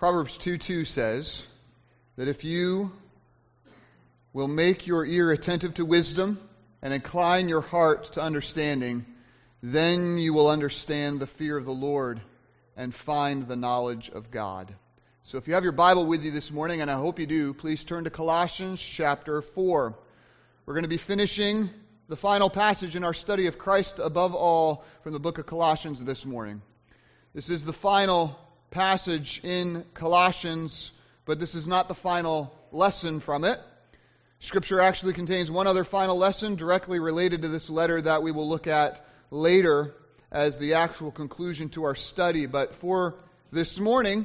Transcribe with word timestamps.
Proverbs 0.00 0.38
2 0.38 0.56
2 0.56 0.86
says 0.86 1.42
that 2.16 2.26
if 2.26 2.42
you 2.42 2.90
will 4.32 4.48
make 4.48 4.86
your 4.86 5.04
ear 5.04 5.30
attentive 5.30 5.74
to 5.74 5.84
wisdom 5.84 6.40
and 6.80 6.94
incline 6.94 7.50
your 7.50 7.60
heart 7.60 8.14
to 8.14 8.22
understanding, 8.22 9.04
then 9.62 10.16
you 10.16 10.32
will 10.32 10.48
understand 10.48 11.20
the 11.20 11.26
fear 11.26 11.54
of 11.58 11.66
the 11.66 11.70
Lord 11.70 12.18
and 12.78 12.94
find 12.94 13.46
the 13.46 13.56
knowledge 13.56 14.08
of 14.08 14.30
God. 14.30 14.74
So 15.24 15.36
if 15.36 15.46
you 15.46 15.52
have 15.52 15.64
your 15.64 15.72
Bible 15.72 16.06
with 16.06 16.24
you 16.24 16.30
this 16.30 16.50
morning, 16.50 16.80
and 16.80 16.90
I 16.90 16.94
hope 16.94 17.18
you 17.18 17.26
do, 17.26 17.52
please 17.52 17.84
turn 17.84 18.04
to 18.04 18.10
Colossians 18.10 18.80
chapter 18.80 19.42
4. 19.42 19.94
We're 20.64 20.74
going 20.74 20.84
to 20.84 20.88
be 20.88 20.96
finishing 20.96 21.68
the 22.08 22.16
final 22.16 22.48
passage 22.48 22.96
in 22.96 23.04
our 23.04 23.12
study 23.12 23.48
of 23.48 23.58
Christ 23.58 23.98
above 23.98 24.34
all 24.34 24.82
from 25.02 25.12
the 25.12 25.20
book 25.20 25.36
of 25.36 25.44
Colossians 25.44 26.02
this 26.02 26.24
morning. 26.24 26.62
This 27.34 27.50
is 27.50 27.66
the 27.66 27.74
final 27.74 28.38
passage 28.70 29.40
in 29.42 29.84
Colossians, 29.94 30.92
but 31.24 31.40
this 31.40 31.54
is 31.54 31.66
not 31.66 31.88
the 31.88 31.94
final 31.94 32.54
lesson 32.72 33.20
from 33.20 33.44
it. 33.44 33.60
Scripture 34.38 34.80
actually 34.80 35.12
contains 35.12 35.50
one 35.50 35.66
other 35.66 35.84
final 35.84 36.16
lesson 36.16 36.54
directly 36.54 36.98
related 36.98 37.42
to 37.42 37.48
this 37.48 37.68
letter 37.68 38.00
that 38.00 38.22
we 38.22 38.32
will 38.32 38.48
look 38.48 38.66
at 38.66 39.04
later 39.30 39.94
as 40.30 40.56
the 40.56 40.74
actual 40.74 41.10
conclusion 41.10 41.68
to 41.70 41.84
our 41.84 41.94
study. 41.94 42.46
But 42.46 42.74
for 42.74 43.16
this 43.52 43.78
morning, 43.78 44.24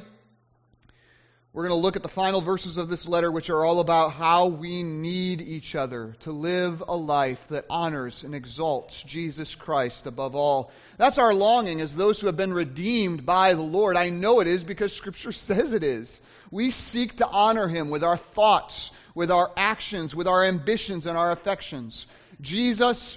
we're 1.56 1.66
going 1.66 1.78
to 1.78 1.82
look 1.82 1.96
at 1.96 2.02
the 2.02 2.08
final 2.10 2.42
verses 2.42 2.76
of 2.76 2.90
this 2.90 3.08
letter, 3.08 3.32
which 3.32 3.48
are 3.48 3.64
all 3.64 3.80
about 3.80 4.12
how 4.12 4.48
we 4.48 4.82
need 4.82 5.40
each 5.40 5.74
other 5.74 6.14
to 6.20 6.30
live 6.30 6.84
a 6.86 6.94
life 6.94 7.48
that 7.48 7.64
honors 7.70 8.24
and 8.24 8.34
exalts 8.34 9.02
Jesus 9.02 9.54
Christ 9.54 10.06
above 10.06 10.34
all. 10.34 10.70
That's 10.98 11.16
our 11.16 11.32
longing 11.32 11.80
as 11.80 11.96
those 11.96 12.20
who 12.20 12.26
have 12.26 12.36
been 12.36 12.52
redeemed 12.52 13.24
by 13.24 13.54
the 13.54 13.62
Lord. 13.62 13.96
I 13.96 14.10
know 14.10 14.40
it 14.40 14.48
is 14.48 14.64
because 14.64 14.92
Scripture 14.92 15.32
says 15.32 15.72
it 15.72 15.82
is. 15.82 16.20
We 16.50 16.68
seek 16.68 17.16
to 17.16 17.26
honor 17.26 17.68
Him 17.68 17.88
with 17.88 18.04
our 18.04 18.18
thoughts, 18.18 18.90
with 19.14 19.30
our 19.30 19.50
actions, 19.56 20.14
with 20.14 20.28
our 20.28 20.44
ambitions, 20.44 21.06
and 21.06 21.16
our 21.16 21.30
affections. 21.30 22.04
Jesus 22.38 23.16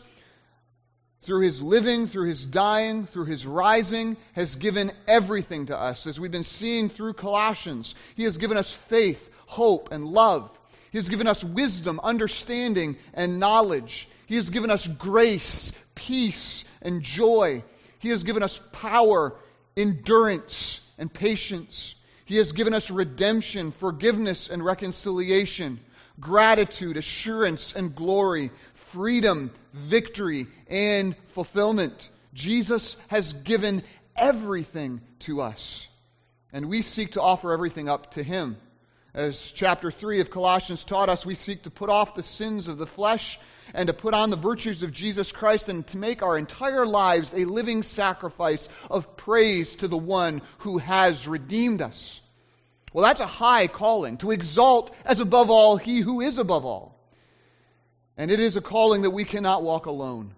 through 1.23 1.41
his 1.41 1.61
living, 1.61 2.07
through 2.07 2.27
his 2.27 2.45
dying, 2.45 3.05
through 3.05 3.25
his 3.25 3.45
rising, 3.45 4.17
has 4.33 4.55
given 4.55 4.91
everything 5.07 5.65
to 5.67 5.77
us. 5.77 6.07
As 6.07 6.19
we've 6.19 6.31
been 6.31 6.43
seeing 6.43 6.89
through 6.89 7.13
Colossians, 7.13 7.93
he 8.15 8.23
has 8.23 8.37
given 8.37 8.57
us 8.57 8.71
faith, 8.71 9.29
hope, 9.45 9.91
and 9.91 10.05
love. 10.05 10.49
He 10.91 10.97
has 10.97 11.09
given 11.09 11.27
us 11.27 11.43
wisdom, 11.43 11.99
understanding, 12.01 12.97
and 13.13 13.39
knowledge. 13.39 14.07
He 14.27 14.35
has 14.35 14.49
given 14.49 14.71
us 14.71 14.87
grace, 14.87 15.71
peace, 15.93 16.63
and 16.81 17.01
joy. 17.01 17.63
He 17.99 18.09
has 18.09 18.23
given 18.23 18.41
us 18.41 18.59
power, 18.71 19.35
endurance, 19.75 20.79
and 20.97 21.13
patience. 21.13 21.95
He 22.25 22.37
has 22.37 22.53
given 22.53 22.73
us 22.73 22.89
redemption, 22.89 23.71
forgiveness, 23.71 24.49
and 24.49 24.63
reconciliation 24.63 25.79
gratitude, 26.19 26.97
assurance, 26.97 27.73
and 27.75 27.95
glory, 27.95 28.51
freedom, 28.91 29.51
victory, 29.73 30.47
and 30.67 31.15
fulfillment. 31.29 32.09
Jesus 32.33 32.97
has 33.07 33.33
given 33.33 33.83
everything 34.15 35.01
to 35.19 35.41
us, 35.41 35.87
and 36.53 36.69
we 36.69 36.81
seek 36.81 37.13
to 37.13 37.21
offer 37.21 37.51
everything 37.51 37.89
up 37.89 38.11
to 38.11 38.23
Him. 38.23 38.57
As 39.13 39.51
chapter 39.51 39.89
3 39.89 40.21
of 40.21 40.29
Colossians 40.29 40.83
taught 40.83 41.09
us, 41.09 41.25
we 41.25 41.35
seek 41.35 41.63
to 41.63 41.71
put 41.71 41.89
off 41.89 42.15
the 42.15 42.23
sins 42.23 42.67
of 42.67 42.77
the 42.77 42.85
flesh 42.85 43.39
and 43.73 43.87
to 43.87 43.93
put 43.93 44.13
on 44.13 44.29
the 44.29 44.35
virtues 44.35 44.83
of 44.83 44.91
Jesus 44.91 45.31
Christ 45.31 45.69
and 45.69 45.85
to 45.87 45.97
make 45.97 46.21
our 46.21 46.37
entire 46.37 46.85
lives 46.85 47.33
a 47.33 47.45
living 47.45 47.83
sacrifice 47.83 48.69
of 48.89 49.17
praise 49.17 49.75
to 49.77 49.87
the 49.87 49.97
one 49.97 50.41
who 50.59 50.77
has 50.77 51.27
redeemed 51.27 51.81
us. 51.81 52.21
Well, 52.93 53.03
that's 53.03 53.21
a 53.21 53.27
high 53.27 53.67
calling, 53.67 54.17
to 54.17 54.31
exalt 54.31 54.95
as 55.05 55.19
above 55.19 55.49
all 55.49 55.77
he 55.77 55.99
who 55.99 56.21
is 56.21 56.37
above 56.37 56.65
all. 56.65 56.98
And 58.19 58.31
it 58.31 58.41
is 58.41 58.57
a 58.57 58.61
calling 58.61 59.03
that 59.03 59.11
we 59.11 59.23
cannot 59.23 59.63
walk 59.63 59.85
alone. 59.85 60.35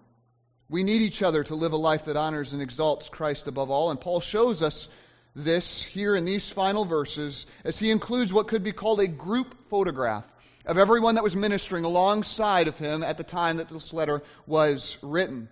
We 0.70 0.84
need 0.84 1.02
each 1.02 1.20
other 1.20 1.42
to 1.42 1.56
live 1.56 1.72
a 1.72 1.76
life 1.76 2.04
that 2.04 2.16
honors 2.16 2.52
and 2.52 2.62
exalts 2.62 3.08
Christ 3.08 3.48
above 3.48 3.70
all. 3.70 3.90
And 3.90 4.00
Paul 4.00 4.20
shows 4.20 4.62
us 4.62 4.86
this 5.34 5.82
here 5.82 6.14
in 6.14 6.24
these 6.24 6.48
final 6.48 6.84
verses 6.84 7.44
as 7.64 7.80
he 7.80 7.90
includes 7.90 8.32
what 8.32 8.46
could 8.46 8.62
be 8.62 8.70
called 8.70 9.00
a 9.00 9.08
group 9.08 9.68
photograph 9.68 10.24
of 10.64 10.78
everyone 10.78 11.16
that 11.16 11.24
was 11.24 11.34
ministering 11.34 11.82
alongside 11.82 12.68
of 12.68 12.78
him 12.78 13.02
at 13.02 13.18
the 13.18 13.24
time 13.24 13.56
that 13.56 13.68
this 13.68 13.92
letter 13.92 14.22
was 14.46 14.96
written. 15.02 15.48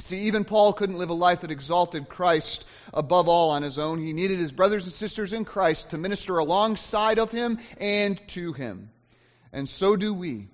See, 0.00 0.22
even 0.22 0.44
Paul 0.44 0.72
couldn't 0.72 0.98
live 0.98 1.10
a 1.10 1.14
life 1.14 1.42
that 1.42 1.52
exalted 1.52 2.08
Christ 2.08 2.64
above 2.92 3.28
all 3.28 3.50
on 3.50 3.62
his 3.62 3.78
own. 3.78 4.00
He 4.04 4.12
needed 4.12 4.40
his 4.40 4.50
brothers 4.50 4.82
and 4.82 4.92
sisters 4.92 5.32
in 5.32 5.44
Christ 5.44 5.90
to 5.90 5.96
minister 5.96 6.38
alongside 6.38 7.20
of 7.20 7.30
him 7.30 7.60
and 7.78 8.20
to 8.30 8.52
him. 8.52 8.90
And 9.52 9.68
so 9.68 9.94
do 9.94 10.12
we. 10.12 10.48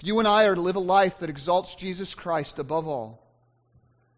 If 0.00 0.06
you 0.06 0.20
and 0.20 0.28
I 0.28 0.44
are 0.44 0.54
to 0.54 0.60
live 0.60 0.76
a 0.76 0.80
life 0.80 1.18
that 1.18 1.28
exalts 1.28 1.74
Jesus 1.74 2.14
Christ 2.14 2.60
above 2.60 2.86
all, 2.86 3.20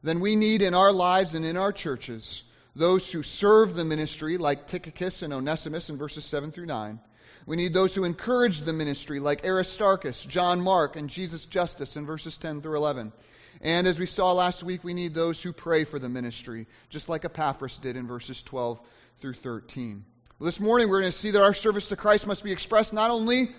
then 0.02 0.20
we 0.20 0.36
need 0.36 0.60
in 0.60 0.74
our 0.74 0.92
lives 0.92 1.34
and 1.34 1.46
in 1.46 1.56
our 1.56 1.72
churches 1.72 2.42
those 2.76 3.10
who 3.10 3.22
serve 3.22 3.72
the 3.72 3.84
ministry, 3.84 4.36
like 4.36 4.66
Tychicus 4.66 5.22
and 5.22 5.32
Onesimus 5.32 5.88
in 5.88 5.96
verses 5.96 6.26
7 6.26 6.52
through 6.52 6.66
9. 6.66 7.00
We 7.46 7.56
need 7.56 7.72
those 7.72 7.94
who 7.94 8.04
encourage 8.04 8.60
the 8.60 8.74
ministry, 8.74 9.20
like 9.20 9.46
Aristarchus, 9.46 10.22
John 10.22 10.60
Mark, 10.60 10.96
and 10.96 11.08
Jesus 11.08 11.46
Justus 11.46 11.96
in 11.96 12.04
verses 12.04 12.36
10 12.36 12.60
through 12.60 12.76
11. 12.76 13.14
And 13.62 13.86
as 13.86 13.98
we 13.98 14.04
saw 14.04 14.32
last 14.32 14.62
week, 14.62 14.84
we 14.84 14.92
need 14.92 15.14
those 15.14 15.42
who 15.42 15.54
pray 15.54 15.84
for 15.84 15.98
the 15.98 16.10
ministry, 16.10 16.66
just 16.90 17.08
like 17.08 17.24
Epaphras 17.24 17.78
did 17.78 17.96
in 17.96 18.06
verses 18.06 18.42
12 18.42 18.78
through 19.20 19.32
13. 19.32 20.04
Well, 20.38 20.44
this 20.44 20.60
morning, 20.60 20.90
we're 20.90 21.00
going 21.00 21.12
to 21.12 21.18
see 21.18 21.30
that 21.30 21.42
our 21.42 21.54
service 21.54 21.88
to 21.88 21.96
Christ 21.96 22.26
must 22.26 22.44
be 22.44 22.52
expressed 22.52 22.92
not 22.92 23.10
only 23.10 23.54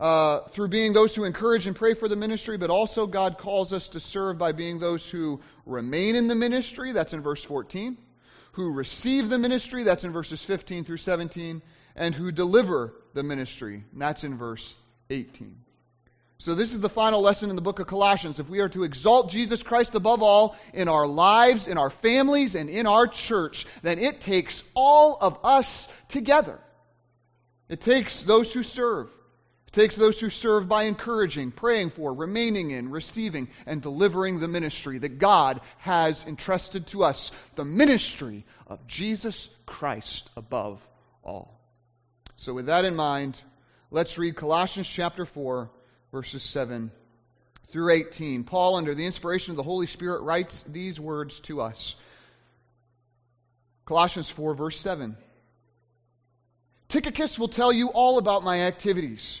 uh, 0.00 0.40
through 0.48 0.68
being 0.68 0.94
those 0.94 1.14
who 1.14 1.24
encourage 1.24 1.66
and 1.66 1.76
pray 1.76 1.92
for 1.92 2.08
the 2.08 2.16
ministry, 2.16 2.56
but 2.56 2.70
also 2.70 3.06
God 3.06 3.36
calls 3.36 3.74
us 3.74 3.90
to 3.90 4.00
serve 4.00 4.38
by 4.38 4.52
being 4.52 4.78
those 4.78 5.08
who 5.08 5.42
remain 5.66 6.16
in 6.16 6.26
the 6.26 6.34
ministry, 6.34 6.92
that's 6.92 7.12
in 7.12 7.20
verse 7.20 7.44
14, 7.44 7.98
who 8.52 8.72
receive 8.72 9.28
the 9.28 9.36
ministry, 9.36 9.84
that's 9.84 10.04
in 10.04 10.12
verses 10.12 10.42
15 10.42 10.84
through 10.84 10.96
17, 10.96 11.60
and 11.96 12.14
who 12.14 12.32
deliver 12.32 12.94
the 13.12 13.22
ministry, 13.22 13.84
that's 13.92 14.24
in 14.24 14.38
verse 14.38 14.74
18. 15.10 15.54
So, 16.38 16.54
this 16.54 16.72
is 16.72 16.80
the 16.80 16.88
final 16.88 17.20
lesson 17.20 17.50
in 17.50 17.56
the 17.56 17.60
book 17.60 17.80
of 17.80 17.86
Colossians. 17.86 18.40
If 18.40 18.48
we 18.48 18.60
are 18.60 18.70
to 18.70 18.84
exalt 18.84 19.28
Jesus 19.28 19.62
Christ 19.62 19.94
above 19.94 20.22
all 20.22 20.56
in 20.72 20.88
our 20.88 21.06
lives, 21.06 21.68
in 21.68 21.76
our 21.76 21.90
families, 21.90 22.54
and 22.54 22.70
in 22.70 22.86
our 22.86 23.06
church, 23.06 23.66
then 23.82 23.98
it 23.98 24.22
takes 24.22 24.64
all 24.74 25.18
of 25.20 25.38
us 25.44 25.86
together. 26.08 26.58
It 27.68 27.82
takes 27.82 28.22
those 28.22 28.54
who 28.54 28.62
serve. 28.62 29.10
Takes 29.72 29.94
those 29.94 30.18
who 30.20 30.30
serve 30.30 30.68
by 30.68 30.84
encouraging, 30.84 31.52
praying 31.52 31.90
for, 31.90 32.12
remaining 32.12 32.72
in, 32.72 32.90
receiving, 32.90 33.48
and 33.66 33.80
delivering 33.80 34.40
the 34.40 34.48
ministry 34.48 34.98
that 34.98 35.18
God 35.18 35.60
has 35.78 36.24
entrusted 36.24 36.88
to 36.88 37.04
us 37.04 37.30
the 37.54 37.64
ministry 37.64 38.44
of 38.66 38.84
Jesus 38.88 39.48
Christ 39.66 40.28
above 40.36 40.84
all. 41.22 41.60
So, 42.36 42.52
with 42.54 42.66
that 42.66 42.84
in 42.84 42.96
mind, 42.96 43.40
let's 43.92 44.18
read 44.18 44.34
Colossians 44.34 44.88
chapter 44.88 45.24
4 45.24 45.70
verses 46.12 46.42
7 46.42 46.90
through 47.70 47.90
18. 47.90 48.44
Paul, 48.44 48.76
under 48.76 48.94
the 48.94 49.06
inspiration 49.06 49.52
of 49.52 49.56
the 49.56 49.62
Holy 49.62 49.86
Spirit, 49.86 50.22
writes 50.22 50.62
these 50.64 50.98
words 50.98 51.40
to 51.40 51.60
us. 51.60 51.94
Colossians 53.84 54.28
4, 54.30 54.54
verse 54.54 54.78
7. 54.80 55.16
Tychicus 56.88 57.38
will 57.38 57.48
tell 57.48 57.72
you 57.72 57.88
all 57.88 58.18
about 58.18 58.42
my 58.42 58.62
activities. 58.62 59.40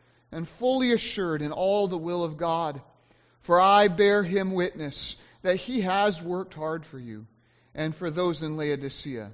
and 0.31 0.47
fully 0.47 0.91
assured 0.91 1.41
in 1.41 1.51
all 1.51 1.87
the 1.87 1.97
will 1.97 2.23
of 2.23 2.37
God. 2.37 2.81
For 3.41 3.59
I 3.59 3.87
bear 3.87 4.23
him 4.23 4.53
witness 4.53 5.15
that 5.41 5.55
he 5.55 5.81
has 5.81 6.21
worked 6.21 6.53
hard 6.53 6.85
for 6.85 6.99
you 6.99 7.25
and 7.73 7.95
for 7.95 8.09
those 8.09 8.43
in 8.43 8.57
Laodicea 8.57 9.31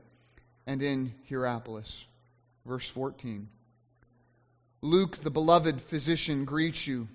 and 0.65 0.81
in 0.81 1.13
Hierapolis. 1.29 2.03
Verse 2.65 2.87
14. 2.89 3.47
Luke, 4.81 5.17
the 5.17 5.31
beloved 5.31 5.81
physician, 5.81 6.45
greets 6.45 6.85
you, 6.85 7.07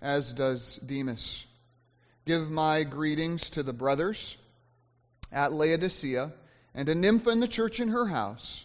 as 0.00 0.32
does 0.32 0.76
Demas. 0.76 1.44
Give 2.24 2.50
my 2.50 2.84
greetings 2.84 3.50
to 3.50 3.62
the 3.62 3.72
brothers 3.72 4.36
at 5.30 5.52
Laodicea 5.52 6.32
and 6.74 6.86
to 6.86 6.94
Nympha 6.94 7.30
in 7.30 7.40
the 7.40 7.48
church 7.48 7.80
in 7.80 7.88
her 7.88 8.06
house. 8.06 8.64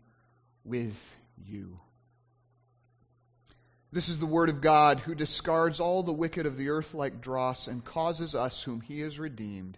with 0.63 1.17
you. 1.45 1.79
This 3.91 4.07
is 4.07 4.19
the 4.19 4.25
word 4.25 4.49
of 4.49 4.61
God 4.61 4.99
who 4.99 5.15
discards 5.15 5.81
all 5.81 6.03
the 6.03 6.13
wicked 6.13 6.45
of 6.45 6.57
the 6.57 6.69
earth 6.69 6.93
like 6.93 7.21
dross 7.21 7.67
and 7.67 7.83
causes 7.83 8.35
us, 8.35 8.63
whom 8.63 8.79
he 8.79 9.01
has 9.01 9.19
redeemed, 9.19 9.77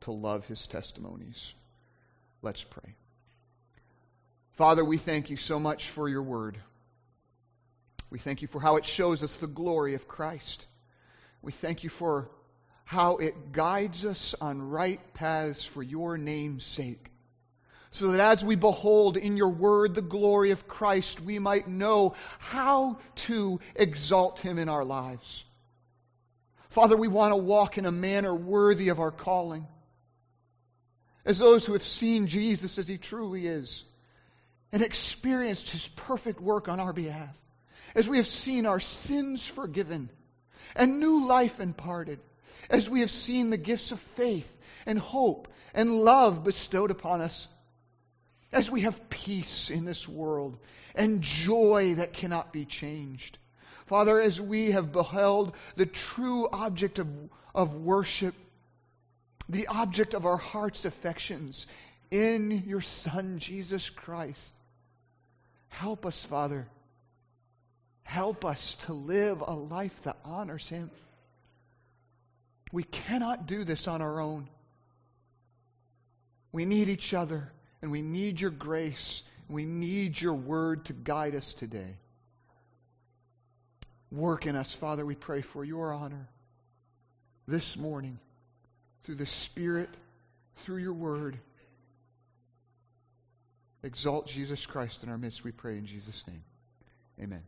to 0.00 0.12
love 0.12 0.46
his 0.46 0.66
testimonies. 0.66 1.52
Let's 2.40 2.64
pray. 2.64 2.94
Father, 4.52 4.82
we 4.84 4.96
thank 4.96 5.28
you 5.28 5.36
so 5.36 5.58
much 5.58 5.90
for 5.90 6.08
your 6.08 6.22
word. 6.22 6.58
We 8.08 8.18
thank 8.18 8.40
you 8.42 8.48
for 8.48 8.60
how 8.60 8.76
it 8.76 8.86
shows 8.86 9.22
us 9.22 9.36
the 9.36 9.46
glory 9.46 9.94
of 9.94 10.08
Christ. 10.08 10.66
We 11.42 11.52
thank 11.52 11.84
you 11.84 11.90
for 11.90 12.30
how 12.84 13.18
it 13.18 13.52
guides 13.52 14.04
us 14.04 14.34
on 14.40 14.70
right 14.70 15.00
paths 15.14 15.64
for 15.64 15.82
your 15.82 16.18
name's 16.18 16.64
sake. 16.64 17.10
So 17.92 18.12
that 18.12 18.20
as 18.20 18.44
we 18.44 18.54
behold 18.54 19.16
in 19.16 19.36
your 19.36 19.48
word 19.48 19.94
the 19.94 20.02
glory 20.02 20.52
of 20.52 20.68
Christ, 20.68 21.20
we 21.20 21.38
might 21.38 21.66
know 21.66 22.14
how 22.38 22.98
to 23.16 23.60
exalt 23.74 24.38
him 24.40 24.58
in 24.58 24.68
our 24.68 24.84
lives. 24.84 25.44
Father, 26.68 26.96
we 26.96 27.08
want 27.08 27.32
to 27.32 27.36
walk 27.36 27.78
in 27.78 27.86
a 27.86 27.92
manner 27.92 28.34
worthy 28.34 28.90
of 28.90 29.00
our 29.00 29.10
calling. 29.10 29.66
As 31.24 31.38
those 31.38 31.66
who 31.66 31.72
have 31.72 31.82
seen 31.82 32.28
Jesus 32.28 32.78
as 32.78 32.86
he 32.86 32.96
truly 32.96 33.46
is 33.46 33.82
and 34.72 34.82
experienced 34.82 35.70
his 35.70 35.86
perfect 35.88 36.40
work 36.40 36.68
on 36.68 36.78
our 36.78 36.92
behalf 36.92 37.36
as 37.94 38.08
we 38.08 38.18
have 38.18 38.26
seen 38.26 38.66
our 38.66 38.80
sins 38.80 39.46
forgiven 39.46 40.10
and 40.76 41.00
new 41.00 41.26
life 41.26 41.60
imparted, 41.60 42.20
as 42.68 42.88
we 42.88 43.00
have 43.00 43.10
seen 43.10 43.50
the 43.50 43.56
gifts 43.56 43.90
of 43.90 43.98
faith 43.98 44.56
and 44.86 44.98
hope 44.98 45.48
and 45.74 46.02
love 46.02 46.44
bestowed 46.44 46.90
upon 46.90 47.20
us, 47.20 47.48
as 48.52 48.70
we 48.70 48.82
have 48.82 49.08
peace 49.10 49.70
in 49.70 49.84
this 49.84 50.08
world 50.08 50.58
and 50.94 51.22
joy 51.22 51.94
that 51.94 52.12
cannot 52.12 52.52
be 52.52 52.64
changed. 52.64 53.38
Father, 53.86 54.20
as 54.20 54.40
we 54.40 54.72
have 54.72 54.92
beheld 54.92 55.54
the 55.76 55.86
true 55.86 56.48
object 56.52 56.98
of, 56.98 57.08
of 57.54 57.74
worship, 57.74 58.34
the 59.48 59.66
object 59.66 60.14
of 60.14 60.26
our 60.26 60.36
heart's 60.36 60.84
affections 60.84 61.66
in 62.10 62.64
your 62.66 62.80
Son, 62.80 63.38
Jesus 63.38 63.90
Christ, 63.90 64.52
help 65.68 66.06
us, 66.06 66.24
Father 66.24 66.66
Help 68.10 68.44
us 68.44 68.74
to 68.86 68.92
live 68.92 69.40
a 69.40 69.54
life 69.54 70.02
that 70.02 70.16
honors 70.24 70.68
Him. 70.68 70.90
We 72.72 72.82
cannot 72.82 73.46
do 73.46 73.62
this 73.62 73.86
on 73.86 74.02
our 74.02 74.20
own. 74.20 74.48
We 76.50 76.64
need 76.64 76.88
each 76.88 77.14
other, 77.14 77.52
and 77.82 77.90
we 77.90 78.02
need 78.02 78.40
your 78.40 78.50
grace. 78.50 79.22
We 79.48 79.64
need 79.64 80.20
your 80.20 80.34
word 80.34 80.84
to 80.86 80.92
guide 80.92 81.34
us 81.34 81.52
today. 81.52 81.96
Work 84.12 84.46
in 84.46 84.56
us, 84.56 84.74
Father, 84.74 85.06
we 85.06 85.14
pray 85.14 85.40
for 85.40 85.64
your 85.64 85.92
honor 85.92 86.28
this 87.46 87.76
morning 87.76 88.18
through 89.04 89.16
the 89.16 89.26
Spirit, 89.26 89.88
through 90.64 90.78
your 90.78 90.92
word. 90.92 91.38
Exalt 93.82 94.26
Jesus 94.26 94.66
Christ 94.66 95.04
in 95.04 95.08
our 95.08 95.18
midst, 95.18 95.44
we 95.44 95.52
pray 95.52 95.78
in 95.78 95.86
Jesus' 95.86 96.24
name. 96.26 96.42
Amen. 97.22 97.42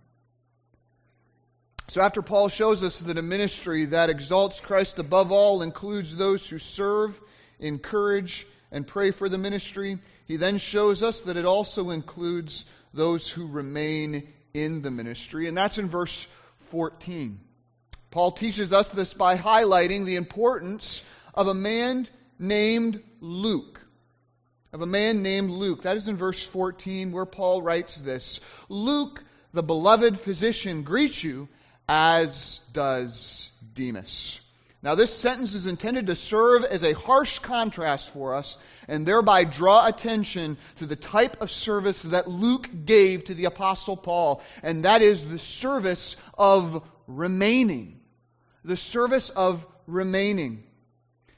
So, 1.88 2.00
after 2.00 2.22
Paul 2.22 2.48
shows 2.48 2.82
us 2.82 3.00
that 3.00 3.18
a 3.18 3.22
ministry 3.22 3.86
that 3.86 4.08
exalts 4.08 4.60
Christ 4.60 4.98
above 4.98 5.30
all 5.30 5.62
includes 5.62 6.16
those 6.16 6.48
who 6.48 6.58
serve, 6.58 7.20
encourage, 7.58 8.46
and 8.72 8.86
pray 8.86 9.10
for 9.10 9.28
the 9.28 9.38
ministry, 9.38 9.98
he 10.26 10.36
then 10.36 10.58
shows 10.58 11.02
us 11.02 11.22
that 11.22 11.36
it 11.36 11.44
also 11.44 11.90
includes 11.90 12.64
those 12.94 13.28
who 13.28 13.46
remain 13.46 14.32
in 14.54 14.82
the 14.82 14.90
ministry. 14.90 15.46
And 15.46 15.56
that's 15.56 15.78
in 15.78 15.88
verse 15.88 16.26
14. 16.70 17.38
Paul 18.10 18.32
teaches 18.32 18.72
us 18.72 18.88
this 18.88 19.14
by 19.14 19.36
highlighting 19.36 20.04
the 20.04 20.16
importance 20.16 21.02
of 21.34 21.46
a 21.46 21.54
man 21.54 22.08
named 22.38 23.02
Luke. 23.20 23.80
Of 24.72 24.80
a 24.80 24.86
man 24.86 25.22
named 25.22 25.50
Luke. 25.50 25.82
That 25.82 25.96
is 25.96 26.08
in 26.08 26.16
verse 26.16 26.42
14 26.42 27.12
where 27.12 27.26
Paul 27.26 27.62
writes 27.62 28.00
this 28.00 28.40
Luke, 28.70 29.22
the 29.52 29.62
beloved 29.62 30.18
physician, 30.18 30.82
greets 30.82 31.22
you 31.22 31.48
as 31.88 32.60
does 32.72 33.50
Demas. 33.74 34.40
Now, 34.82 34.96
this 34.96 35.16
sentence 35.16 35.54
is 35.54 35.66
intended 35.66 36.08
to 36.08 36.16
serve 36.16 36.64
as 36.64 36.82
a 36.82 36.92
harsh 36.92 37.38
contrast 37.38 38.10
for 38.10 38.34
us 38.34 38.58
and 38.88 39.06
thereby 39.06 39.44
draw 39.44 39.86
attention 39.86 40.58
to 40.76 40.86
the 40.86 40.96
type 40.96 41.40
of 41.40 41.52
service 41.52 42.02
that 42.02 42.28
Luke 42.28 42.68
gave 42.84 43.24
to 43.24 43.34
the 43.34 43.44
Apostle 43.44 43.96
Paul, 43.96 44.42
and 44.60 44.84
that 44.84 45.00
is 45.00 45.26
the 45.26 45.38
service 45.38 46.16
of 46.36 46.82
remaining. 47.06 48.00
The 48.64 48.76
service 48.76 49.30
of 49.30 49.64
remaining. 49.86 50.64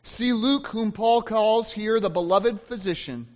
See, 0.04 0.32
Luke, 0.32 0.68
whom 0.68 0.92
Paul 0.92 1.20
calls 1.20 1.70
here 1.70 2.00
the 2.00 2.08
beloved 2.08 2.62
physician, 2.62 3.28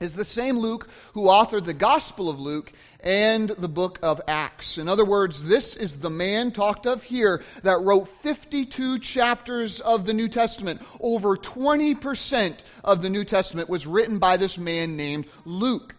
is 0.00 0.14
the 0.14 0.24
same 0.24 0.58
Luke 0.58 0.88
who 1.14 1.24
authored 1.24 1.64
the 1.64 1.74
Gospel 1.74 2.28
of 2.28 2.38
Luke 2.38 2.72
and 3.00 3.48
the 3.48 3.68
book 3.68 3.98
of 4.02 4.20
Acts. 4.28 4.78
In 4.78 4.88
other 4.88 5.04
words, 5.04 5.44
this 5.44 5.74
is 5.76 5.98
the 5.98 6.10
man 6.10 6.52
talked 6.52 6.86
of 6.86 7.02
here 7.02 7.42
that 7.62 7.80
wrote 7.80 8.08
52 8.08 9.00
chapters 9.00 9.80
of 9.80 10.06
the 10.06 10.12
New 10.12 10.28
Testament. 10.28 10.82
Over 11.00 11.36
20% 11.36 12.58
of 12.84 13.02
the 13.02 13.10
New 13.10 13.24
Testament 13.24 13.68
was 13.68 13.86
written 13.86 14.18
by 14.18 14.36
this 14.36 14.56
man 14.56 14.96
named 14.96 15.26
Luke. 15.44 15.94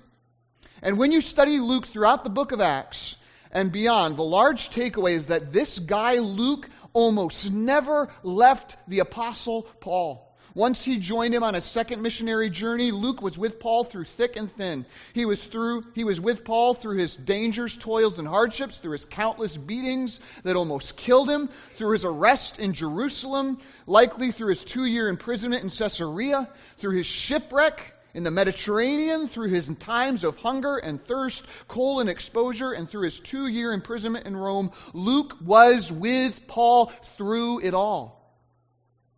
And 0.81 0.97
when 0.97 1.11
you 1.11 1.21
study 1.21 1.59
Luke 1.59 1.87
throughout 1.87 2.23
the 2.23 2.29
book 2.29 2.51
of 2.51 2.61
Acts 2.61 3.15
and 3.51 3.71
beyond, 3.71 4.15
the 4.15 4.23
large 4.23 4.69
takeaway 4.69 5.13
is 5.13 5.27
that 5.27 5.51
this 5.51 5.77
guy, 5.77 6.19
Luke, 6.19 6.69
almost 6.93 7.51
never 7.51 8.09
left 8.23 8.77
the 8.87 8.99
Apostle 8.99 9.63
Paul. 9.81 10.28
Once 10.55 10.83
he 10.83 10.97
joined 10.97 11.33
him 11.33 11.43
on 11.43 11.55
a 11.55 11.61
second 11.61 12.01
missionary 12.01 12.49
journey, 12.49 12.91
Luke 12.91 13.21
was 13.21 13.37
with 13.37 13.59
Paul 13.59 13.83
through 13.83 14.05
thick 14.05 14.35
and 14.35 14.51
thin. 14.51 14.85
He 15.13 15.25
was 15.25 15.43
through 15.43 15.83
he 15.93 16.03
was 16.03 16.19
with 16.19 16.43
Paul 16.43 16.73
through 16.73 16.97
his 16.97 17.15
dangers, 17.15 17.77
toils 17.77 18.19
and 18.19 18.27
hardships, 18.27 18.79
through 18.79 18.93
his 18.93 19.05
countless 19.05 19.55
beatings 19.57 20.19
that 20.43 20.55
almost 20.55 20.97
killed 20.97 21.29
him, 21.29 21.49
through 21.75 21.91
his 21.91 22.05
arrest 22.05 22.59
in 22.59 22.73
Jerusalem, 22.73 23.59
likely 23.85 24.31
through 24.31 24.49
his 24.49 24.63
2-year 24.63 25.07
imprisonment 25.07 25.63
in 25.63 25.69
Caesarea, 25.69 26.49
through 26.77 26.97
his 26.97 27.05
shipwreck 27.05 27.93
in 28.13 28.23
the 28.23 28.31
Mediterranean, 28.31 29.27
through 29.27 29.49
his 29.49 29.69
times 29.75 30.23
of 30.23 30.35
hunger 30.37 30.77
and 30.77 31.05
thirst, 31.05 31.43
cold 31.67 32.01
and 32.01 32.09
exposure, 32.09 32.71
and 32.71 32.89
through 32.89 33.03
his 33.03 33.21
2-year 33.21 33.71
imprisonment 33.71 34.25
in 34.25 34.35
Rome, 34.35 34.71
Luke 34.93 35.37
was 35.45 35.91
with 35.91 36.47
Paul 36.47 36.87
through 37.17 37.59
it 37.59 37.75
all. 37.75 38.18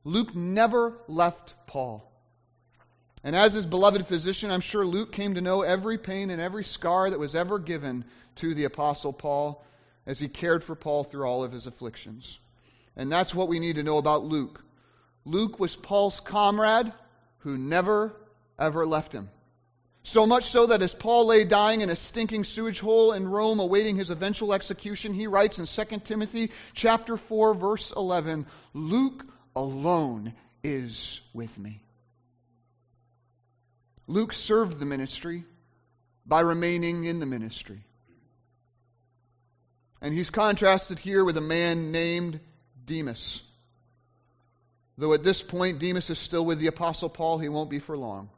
Luke 0.03 0.36
never 0.36 0.98
left 1.08 1.53
Paul. 1.67 2.08
And 3.24 3.36
as 3.36 3.53
his 3.53 3.65
beloved 3.65 4.08
physician, 4.08 4.50
I'm 4.50 4.62
sure 4.62 4.86
Luke 4.86 5.12
came 5.12 5.36
to 5.36 5.41
know 5.41 5.62
every 5.62 5.98
pain 5.98 6.31
and 6.31 6.41
every 6.41 6.63
scar 6.63 7.10
that 7.10 7.20
was 7.20 7.36
ever 7.36 7.60
given 7.60 8.03
to 8.38 8.55
the 8.55 8.63
Apostle 8.63 9.13
Paul 9.13 9.63
as 10.08 10.17
he 10.17 10.27
cared 10.27 10.63
for 10.63 10.75
Paul 10.75 11.03
through 11.03 11.25
all 11.25 11.43
of 11.43 11.51
his 11.51 11.67
afflictions. 11.67 12.39
And 12.96 13.12
that's 13.12 13.36
what 13.36 13.48
we 13.48 13.60
need 13.60 13.75
to 13.75 13.84
know 13.84 13.98
about 13.98 14.24
Luke. 14.24 14.63
Luke 15.24 15.60
was 15.60 15.75
Paul's 15.75 16.20
comrade 16.20 16.91
who 17.39 17.58
never, 17.58 18.12
ever 18.58 18.88
left 18.88 19.13
him. 19.13 19.29
So 20.03 20.25
much 20.25 20.46
so 20.46 20.65
that 20.65 20.81
as 20.81 20.96
Paul 20.96 21.27
lay 21.27 21.43
dying 21.43 21.81
in 21.81 21.91
a 21.91 21.96
stinking 21.96 22.43
sewage 22.43 22.79
hole 22.79 23.12
in 23.13 23.27
Rome 23.27 23.60
awaiting 23.60 23.98
his 23.98 24.10
eventual 24.10 24.51
execution, 24.51 25.13
he 25.13 25.27
writes 25.27 25.60
in 25.60 25.67
2 25.67 26.00
Timothy 26.00 26.51
chapter 26.74 27.17
4 27.17 27.53
verse 27.53 27.93
11, 27.96 28.48
Luke 28.74 29.24
alone 29.55 30.34
is 30.63 31.22
with 31.34 31.58
me. 31.58 31.81
Luke 34.08 34.34
served 34.34 34.79
the 34.79 34.86
ministry 34.86 35.46
by 36.25 36.41
remaining 36.41 37.05
in 37.05 37.20
the 37.20 37.25
ministry. 37.25 37.79
And 40.01 40.13
he's 40.13 40.29
contrasted 40.29 41.00
here 41.00 41.24
with 41.24 41.38
a 41.38 41.41
man 41.41 41.91
named 41.91 42.39
Demas. 42.86 43.41
Though 44.98 45.13
at 45.13 45.24
this 45.24 45.41
point 45.41 45.79
Demas 45.79 46.10
is 46.10 46.20
still 46.20 46.46
with 46.46 46.60
the 46.60 46.67
Apostle 46.67 47.10
Paul, 47.10 47.38
he 47.38 47.50
won't 47.50 47.70
be 47.70 47.79
for 47.79 47.98
long. 47.98 48.29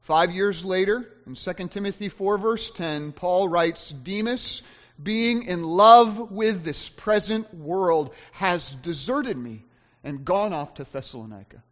Five 0.00 0.32
years 0.32 0.64
later, 0.64 1.08
in 1.26 1.34
2 1.34 1.68
Timothy 1.68 2.08
4, 2.08 2.38
verse 2.38 2.70
10, 2.72 3.12
Paul 3.12 3.48
writes 3.48 3.90
Demas, 3.90 4.62
being 5.00 5.44
in 5.44 5.62
love 5.62 6.30
with 6.30 6.64
this 6.64 6.88
present 6.88 7.52
world, 7.54 8.14
has 8.32 8.74
deserted 8.74 9.36
me 9.36 9.64
and 10.04 10.24
gone 10.24 10.52
off 10.52 10.74
to 10.74 10.84
Thessalonica. 10.84 11.62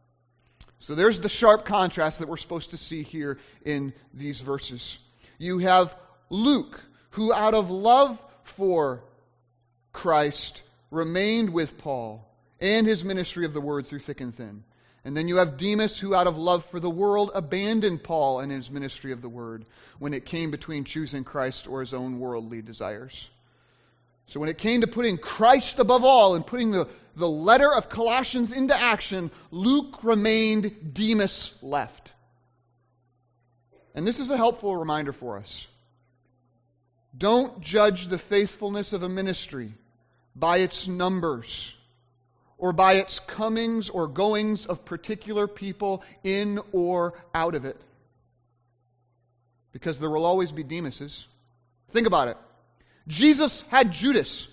So 0.79 0.95
there's 0.95 1.21
the 1.21 1.29
sharp 1.29 1.65
contrast 1.65 2.21
that 2.21 2.29
we're 2.29 2.39
supposed 2.39 2.71
to 2.71 2.77
see 2.77 3.03
here 3.03 3.39
in 3.65 3.93
these 4.15 4.41
verses. 4.41 4.99
You 5.39 5.59
have 5.59 5.95
Luke, 6.31 6.81
who 7.11 7.33
out 7.33 7.55
of 7.55 7.71
love 7.71 8.23
for 8.45 9.03
Christ 9.93 10.63
remained 10.91 11.51
with 11.51 11.79
Paul 11.79 12.27
and 12.61 12.87
his 12.87 13.05
ministry 13.05 13.45
of 13.45 13.53
the 13.53 13.61
word 13.61 13.87
through 13.87 14.01
thick 14.01 14.21
and 14.21 14.35
thin. 14.35 14.65
And 15.05 15.17
then 15.17 15.29
you 15.29 15.37
have 15.37 15.57
Demas, 15.57 15.99
who 15.99 16.15
out 16.15 16.27
of 16.27 16.37
love 16.37 16.65
for 16.67 16.79
the 16.79 16.91
world 16.91 17.31
abandoned 17.35 18.03
Paul 18.03 18.41
and 18.41 18.53
his 18.53 18.71
ministry 18.71 19.13
of 19.13 19.23
the 19.23 19.29
word 19.29 19.65
when 19.99 20.13
it 20.13 20.27
came 20.27 20.51
between 20.51 20.85
choosing 20.85 21.25
Christ 21.25 21.69
or 21.69 21.81
his 21.81 21.95
own 21.95 22.19
worldly 22.19 22.61
desires. 22.61 23.29
So 24.27 24.41
when 24.41 24.51
it 24.51 24.59
came 24.59 24.83
to 24.83 24.87
putting 24.87 25.17
Christ 25.17 25.79
above 25.79 26.05
all 26.05 26.35
and 26.35 26.47
putting 26.47 26.71
the, 26.71 26.87
the 27.17 27.29
letter 27.29 27.73
of 27.73 27.89
Colossians 27.89 28.53
into 28.53 28.75
action, 28.75 29.31
Luke 29.51 30.03
remained, 30.05 30.95
Demas 30.95 31.55
left. 31.63 32.13
And 33.95 34.07
this 34.07 34.21
is 34.21 34.31
a 34.31 34.37
helpful 34.37 34.77
reminder 34.77 35.13
for 35.13 35.39
us. 35.39 35.67
Don't 37.17 37.61
judge 37.61 38.09
the 38.09 38.19
faithfulness 38.19 38.93
of 38.93 39.03
a 39.03 39.09
ministry 39.09 39.75
by 40.37 40.59
its 40.59 40.87
numbers 40.87 41.75
or 42.57 42.73
by 42.73 42.95
its 42.95 43.19
comings 43.19 43.89
or 43.89 44.07
goings 44.07 44.67
of 44.67 44.85
particular 44.85 45.49
people 45.49 46.05
in 46.23 46.61
or 46.73 47.15
out 47.35 47.55
of 47.55 47.65
it. 47.65 47.81
Because 49.73 49.99
there 49.99 50.11
will 50.11 50.27
always 50.27 50.53
be 50.53 50.63
Demases. 50.63 51.25
Think 51.91 52.07
about 52.07 52.29
it. 52.29 52.37
Jesus 53.09 53.63
had 53.71 53.93
Judas, 53.93 54.47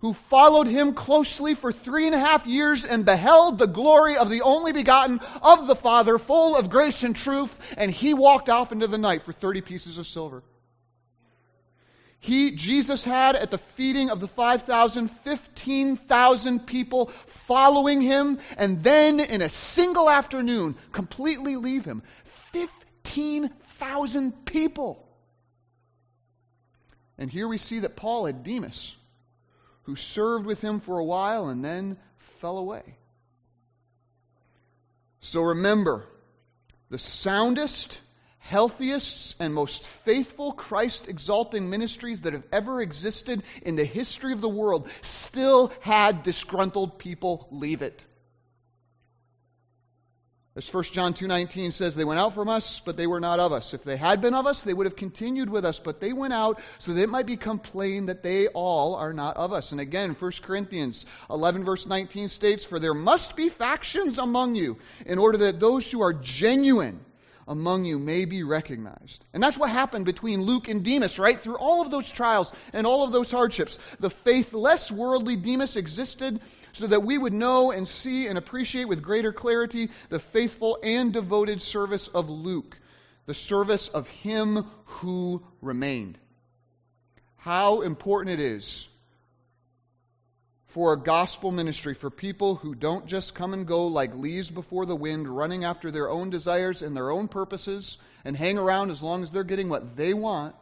who 0.00 0.14
followed 0.14 0.66
him 0.66 0.94
closely 0.94 1.54
for 1.54 1.72
three 1.72 2.06
and 2.06 2.14
a 2.14 2.18
half 2.18 2.46
years 2.46 2.84
and 2.84 3.04
beheld 3.04 3.58
the 3.58 3.66
glory 3.66 4.16
of 4.16 4.28
the 4.30 4.42
only 4.42 4.72
begotten 4.72 5.20
of 5.42 5.66
the 5.66 5.76
Father, 5.76 6.18
full 6.18 6.56
of 6.56 6.70
grace 6.70 7.02
and 7.02 7.14
truth, 7.14 7.56
and 7.76 7.90
he 7.90 8.14
walked 8.14 8.48
off 8.48 8.72
into 8.72 8.86
the 8.86 8.98
night 8.98 9.24
for 9.24 9.32
30 9.32 9.60
pieces 9.60 9.98
of 9.98 10.06
silver. 10.06 10.42
He, 12.20 12.50
Jesus 12.50 13.02
had 13.02 13.34
at 13.34 13.50
the 13.50 13.58
feeding 13.58 14.10
of 14.10 14.20
the 14.20 14.28
5,000, 14.28 15.08
15,000 15.08 16.66
people 16.66 17.06
following 17.46 18.02
him, 18.02 18.38
and 18.58 18.82
then 18.82 19.20
in 19.20 19.40
a 19.40 19.48
single 19.48 20.08
afternoon, 20.08 20.76
completely 20.92 21.56
leave 21.56 21.86
him. 21.86 22.02
15,000 22.52 24.44
people. 24.44 25.06
And 27.16 27.30
here 27.30 27.48
we 27.48 27.56
see 27.56 27.80
that 27.80 27.96
Paul 27.96 28.26
had 28.26 28.44
Demas, 28.44 28.94
who 29.90 29.96
served 29.96 30.46
with 30.46 30.60
him 30.60 30.78
for 30.78 31.00
a 31.00 31.04
while 31.04 31.48
and 31.48 31.64
then 31.64 31.96
fell 32.38 32.58
away. 32.58 32.84
So 35.18 35.42
remember, 35.42 36.06
the 36.90 36.98
soundest 36.98 38.00
healthiest 38.38 39.34
and 39.40 39.52
most 39.52 39.84
faithful 39.84 40.52
Christ 40.52 41.08
exalting 41.08 41.70
ministries 41.70 42.20
that 42.20 42.34
have 42.34 42.46
ever 42.52 42.80
existed 42.80 43.42
in 43.62 43.74
the 43.74 43.84
history 43.84 44.32
of 44.32 44.40
the 44.40 44.48
world 44.48 44.88
still 45.02 45.72
had 45.80 46.22
disgruntled 46.22 47.00
people 47.00 47.48
leave 47.50 47.82
it. 47.82 48.00
As 50.56 50.72
1 50.72 50.82
John 50.84 51.14
2:19 51.14 51.72
says, 51.72 51.94
they 51.94 52.04
went 52.04 52.18
out 52.18 52.34
from 52.34 52.48
us, 52.48 52.82
but 52.84 52.96
they 52.96 53.06
were 53.06 53.20
not 53.20 53.38
of 53.38 53.52
us. 53.52 53.72
If 53.72 53.84
they 53.84 53.96
had 53.96 54.20
been 54.20 54.34
of 54.34 54.46
us, 54.48 54.62
they 54.62 54.74
would 54.74 54.86
have 54.86 54.96
continued 54.96 55.48
with 55.48 55.64
us, 55.64 55.78
but 55.78 56.00
they 56.00 56.12
went 56.12 56.32
out 56.32 56.60
so 56.80 56.92
that 56.92 57.02
it 57.02 57.08
might 57.08 57.26
become 57.26 57.60
plain 57.60 58.06
that 58.06 58.24
they 58.24 58.48
all 58.48 58.96
are 58.96 59.12
not 59.12 59.36
of 59.36 59.52
us. 59.52 59.70
And 59.70 59.80
again, 59.80 60.16
1 60.18 60.32
Corinthians 60.42 61.06
11 61.30 61.64
verse 61.64 61.86
19 61.86 62.28
states, 62.28 62.64
"For 62.64 62.80
there 62.80 62.94
must 62.94 63.36
be 63.36 63.48
factions 63.48 64.18
among 64.18 64.56
you, 64.56 64.78
in 65.06 65.18
order 65.18 65.38
that 65.38 65.60
those 65.60 65.88
who 65.88 66.02
are 66.02 66.12
genuine 66.12 67.04
among 67.50 67.84
you 67.84 67.98
may 67.98 68.24
be 68.26 68.44
recognized. 68.44 69.24
And 69.34 69.42
that's 69.42 69.58
what 69.58 69.70
happened 69.70 70.06
between 70.06 70.42
Luke 70.42 70.68
and 70.68 70.84
Demas, 70.84 71.18
right? 71.18 71.38
Through 71.38 71.56
all 71.56 71.82
of 71.82 71.90
those 71.90 72.10
trials 72.10 72.52
and 72.72 72.86
all 72.86 73.02
of 73.02 73.10
those 73.10 73.32
hardships, 73.32 73.80
the 73.98 74.08
faithless 74.08 74.88
worldly 74.90 75.34
Demas 75.34 75.74
existed 75.74 76.40
so 76.72 76.86
that 76.86 77.02
we 77.02 77.18
would 77.18 77.32
know 77.32 77.72
and 77.72 77.88
see 77.88 78.28
and 78.28 78.38
appreciate 78.38 78.86
with 78.86 79.02
greater 79.02 79.32
clarity 79.32 79.90
the 80.10 80.20
faithful 80.20 80.78
and 80.80 81.12
devoted 81.12 81.60
service 81.60 82.06
of 82.06 82.30
Luke, 82.30 82.78
the 83.26 83.34
service 83.34 83.88
of 83.88 84.08
him 84.08 84.64
who 84.84 85.42
remained. 85.60 86.18
How 87.36 87.80
important 87.80 88.38
it 88.38 88.40
is 88.40 88.86
for 90.70 90.92
a 90.92 90.98
gospel 90.98 91.50
ministry 91.50 91.94
for 91.94 92.10
people 92.10 92.54
who 92.54 92.74
don't 92.74 93.06
just 93.06 93.34
come 93.34 93.54
and 93.54 93.66
go 93.66 93.88
like 93.88 94.14
leaves 94.14 94.48
before 94.48 94.86
the 94.86 94.94
wind, 94.94 95.28
running 95.28 95.64
after 95.64 95.90
their 95.90 96.08
own 96.08 96.30
desires 96.30 96.80
and 96.82 96.96
their 96.96 97.10
own 97.10 97.26
purposes 97.26 97.98
and 98.24 98.36
hang 98.36 98.56
around 98.56 98.90
as 98.90 99.02
long 99.02 99.22
as 99.22 99.32
they're 99.32 99.42
getting 99.42 99.68
what 99.68 99.96
they 99.96 100.14
want, 100.14 100.54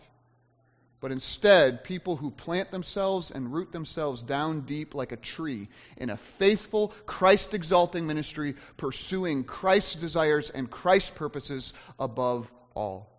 but 1.00 1.12
instead 1.12 1.84
people 1.84 2.16
who 2.16 2.30
plant 2.30 2.70
themselves 2.70 3.30
and 3.30 3.52
root 3.52 3.70
themselves 3.70 4.22
down 4.22 4.62
deep 4.62 4.94
like 4.94 5.12
a 5.12 5.16
tree 5.16 5.68
in 5.98 6.08
a 6.08 6.16
faithful, 6.16 6.94
Christ 7.04 7.52
exalting 7.52 8.06
ministry, 8.06 8.56
pursuing 8.78 9.44
Christ's 9.44 9.96
desires 9.96 10.48
and 10.48 10.70
Christ's 10.70 11.10
purposes 11.10 11.74
above 11.98 12.50
all. 12.74 13.12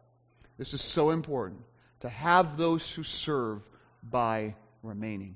This 0.58 0.74
is 0.74 0.81
so 0.81 1.12
important 1.12 1.62
to 2.00 2.10
have 2.10 2.58
those 2.58 2.89
who 2.91 3.03
serve 3.03 3.62
by 4.03 4.55
remaining 4.81 5.36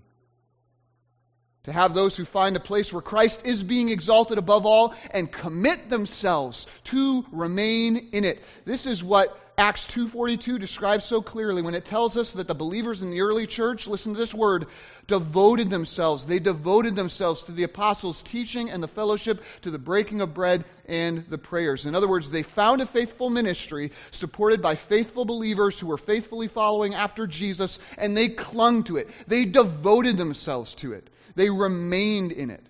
to 1.63 1.71
have 1.71 1.93
those 1.93 2.17
who 2.17 2.25
find 2.25 2.57
a 2.57 2.59
place 2.59 2.91
where 2.91 3.01
Christ 3.01 3.43
is 3.45 3.63
being 3.63 3.87
exalted 3.87 4.37
above 4.37 4.65
all 4.65 4.93
and 5.11 5.31
commit 5.31 5.89
themselves 5.89 6.67
to 6.85 7.25
remain 7.31 8.09
in 8.11 8.25
it. 8.25 8.43
This 8.65 8.85
is 8.85 9.01
what 9.01 9.39
Acts 9.57 9.85
2:42 9.85 10.59
describes 10.59 11.05
so 11.05 11.21
clearly 11.21 11.61
when 11.61 11.75
it 11.75 11.85
tells 11.85 12.17
us 12.17 12.33
that 12.33 12.47
the 12.47 12.55
believers 12.55 13.01
in 13.01 13.11
the 13.11 13.21
early 13.21 13.47
church, 13.47 13.87
listen 13.87 14.13
to 14.13 14.19
this 14.19 14.33
word, 14.33 14.65
devoted 15.07 15.69
themselves. 15.69 16.25
They 16.25 16.39
devoted 16.39 16.95
themselves 16.97 17.43
to 17.43 17.53
the 17.53 17.63
apostles' 17.63 18.23
teaching 18.23 18.69
and 18.69 18.81
the 18.81 18.87
fellowship, 18.87 19.41
to 19.61 19.71
the 19.71 19.77
breaking 19.77 20.21
of 20.21 20.33
bread 20.33 20.65
and 20.87 21.23
the 21.29 21.37
prayers. 21.37 21.85
In 21.85 21.93
other 21.95 22.09
words, 22.09 22.29
they 22.29 22.43
found 22.43 22.81
a 22.81 22.85
faithful 22.85 23.29
ministry 23.29 23.91
supported 24.11 24.61
by 24.61 24.75
faithful 24.75 25.23
believers 25.23 25.79
who 25.79 25.87
were 25.87 25.97
faithfully 25.97 26.47
following 26.47 26.95
after 26.95 27.27
Jesus 27.27 27.79
and 27.97 28.17
they 28.17 28.29
clung 28.29 28.83
to 28.85 28.97
it. 28.97 29.09
They 29.27 29.45
devoted 29.45 30.17
themselves 30.17 30.75
to 30.75 30.93
it. 30.93 31.09
They 31.35 31.49
remained 31.49 32.31
in 32.31 32.49
it. 32.49 32.65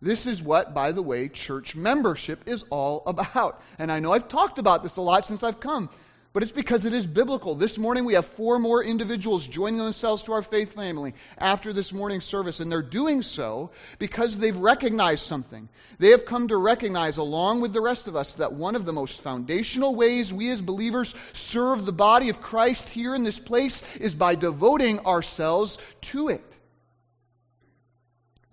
This 0.00 0.26
is 0.26 0.42
what, 0.42 0.74
by 0.74 0.92
the 0.92 1.02
way, 1.02 1.28
church 1.28 1.74
membership 1.74 2.46
is 2.46 2.64
all 2.68 3.02
about. 3.06 3.62
And 3.78 3.90
I 3.90 4.00
know 4.00 4.12
I've 4.12 4.28
talked 4.28 4.58
about 4.58 4.82
this 4.82 4.98
a 4.98 5.02
lot 5.02 5.26
since 5.26 5.42
I've 5.42 5.60
come, 5.60 5.88
but 6.34 6.42
it's 6.42 6.52
because 6.52 6.84
it 6.84 6.92
is 6.92 7.06
biblical. 7.06 7.54
This 7.54 7.78
morning 7.78 8.04
we 8.04 8.12
have 8.14 8.26
four 8.26 8.58
more 8.58 8.84
individuals 8.84 9.46
joining 9.46 9.78
themselves 9.78 10.24
to 10.24 10.32
our 10.32 10.42
faith 10.42 10.74
family 10.74 11.14
after 11.38 11.72
this 11.72 11.90
morning's 11.90 12.26
service, 12.26 12.60
and 12.60 12.70
they're 12.70 12.82
doing 12.82 13.22
so 13.22 13.70
because 13.98 14.36
they've 14.36 14.56
recognized 14.56 15.24
something. 15.24 15.70
They 15.98 16.10
have 16.10 16.26
come 16.26 16.48
to 16.48 16.56
recognize, 16.56 17.16
along 17.16 17.62
with 17.62 17.72
the 17.72 17.80
rest 17.80 18.06
of 18.06 18.14
us, 18.14 18.34
that 18.34 18.52
one 18.52 18.76
of 18.76 18.84
the 18.84 18.92
most 18.92 19.22
foundational 19.22 19.94
ways 19.94 20.34
we 20.34 20.50
as 20.50 20.60
believers 20.60 21.14
serve 21.32 21.86
the 21.86 21.92
body 21.92 22.28
of 22.28 22.42
Christ 22.42 22.90
here 22.90 23.14
in 23.14 23.24
this 23.24 23.38
place 23.38 23.82
is 24.00 24.14
by 24.14 24.34
devoting 24.34 25.06
ourselves 25.06 25.78
to 26.02 26.28
it. 26.28 26.44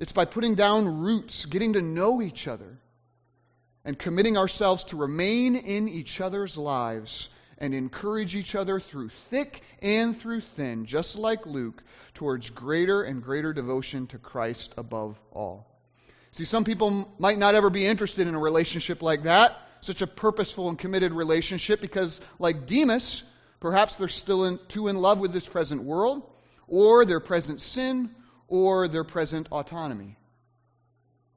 It's 0.01 0.11
by 0.11 0.25
putting 0.25 0.55
down 0.55 1.01
roots, 1.01 1.45
getting 1.45 1.73
to 1.73 1.81
know 1.81 2.23
each 2.23 2.47
other, 2.47 2.79
and 3.85 3.97
committing 3.97 4.35
ourselves 4.35 4.83
to 4.85 4.97
remain 4.97 5.55
in 5.55 5.87
each 5.87 6.19
other's 6.19 6.57
lives 6.57 7.29
and 7.59 7.75
encourage 7.75 8.35
each 8.35 8.55
other 8.55 8.79
through 8.79 9.09
thick 9.09 9.61
and 9.79 10.17
through 10.17 10.41
thin, 10.41 10.87
just 10.87 11.19
like 11.19 11.45
Luke, 11.45 11.83
towards 12.15 12.49
greater 12.49 13.03
and 13.03 13.21
greater 13.21 13.53
devotion 13.53 14.07
to 14.07 14.17
Christ 14.17 14.73
above 14.75 15.19
all. 15.31 15.67
See, 16.31 16.45
some 16.45 16.63
people 16.63 17.07
might 17.19 17.37
not 17.37 17.53
ever 17.53 17.69
be 17.69 17.85
interested 17.85 18.27
in 18.27 18.33
a 18.33 18.39
relationship 18.39 19.03
like 19.03 19.23
that, 19.23 19.55
such 19.81 20.01
a 20.01 20.07
purposeful 20.07 20.69
and 20.69 20.79
committed 20.79 21.11
relationship 21.11 21.79
because, 21.79 22.19
like 22.39 22.65
Demas, 22.65 23.21
perhaps 23.59 23.97
they're 23.97 24.07
still 24.07 24.45
in, 24.45 24.59
too 24.67 24.87
in 24.87 24.95
love 24.95 25.19
with 25.19 25.31
this 25.31 25.45
present 25.45 25.83
world, 25.83 26.23
or 26.67 27.05
their 27.05 27.19
present 27.19 27.61
sin, 27.61 28.09
or 28.51 28.89
their 28.89 29.05
present 29.05 29.47
autonomy. 29.49 30.17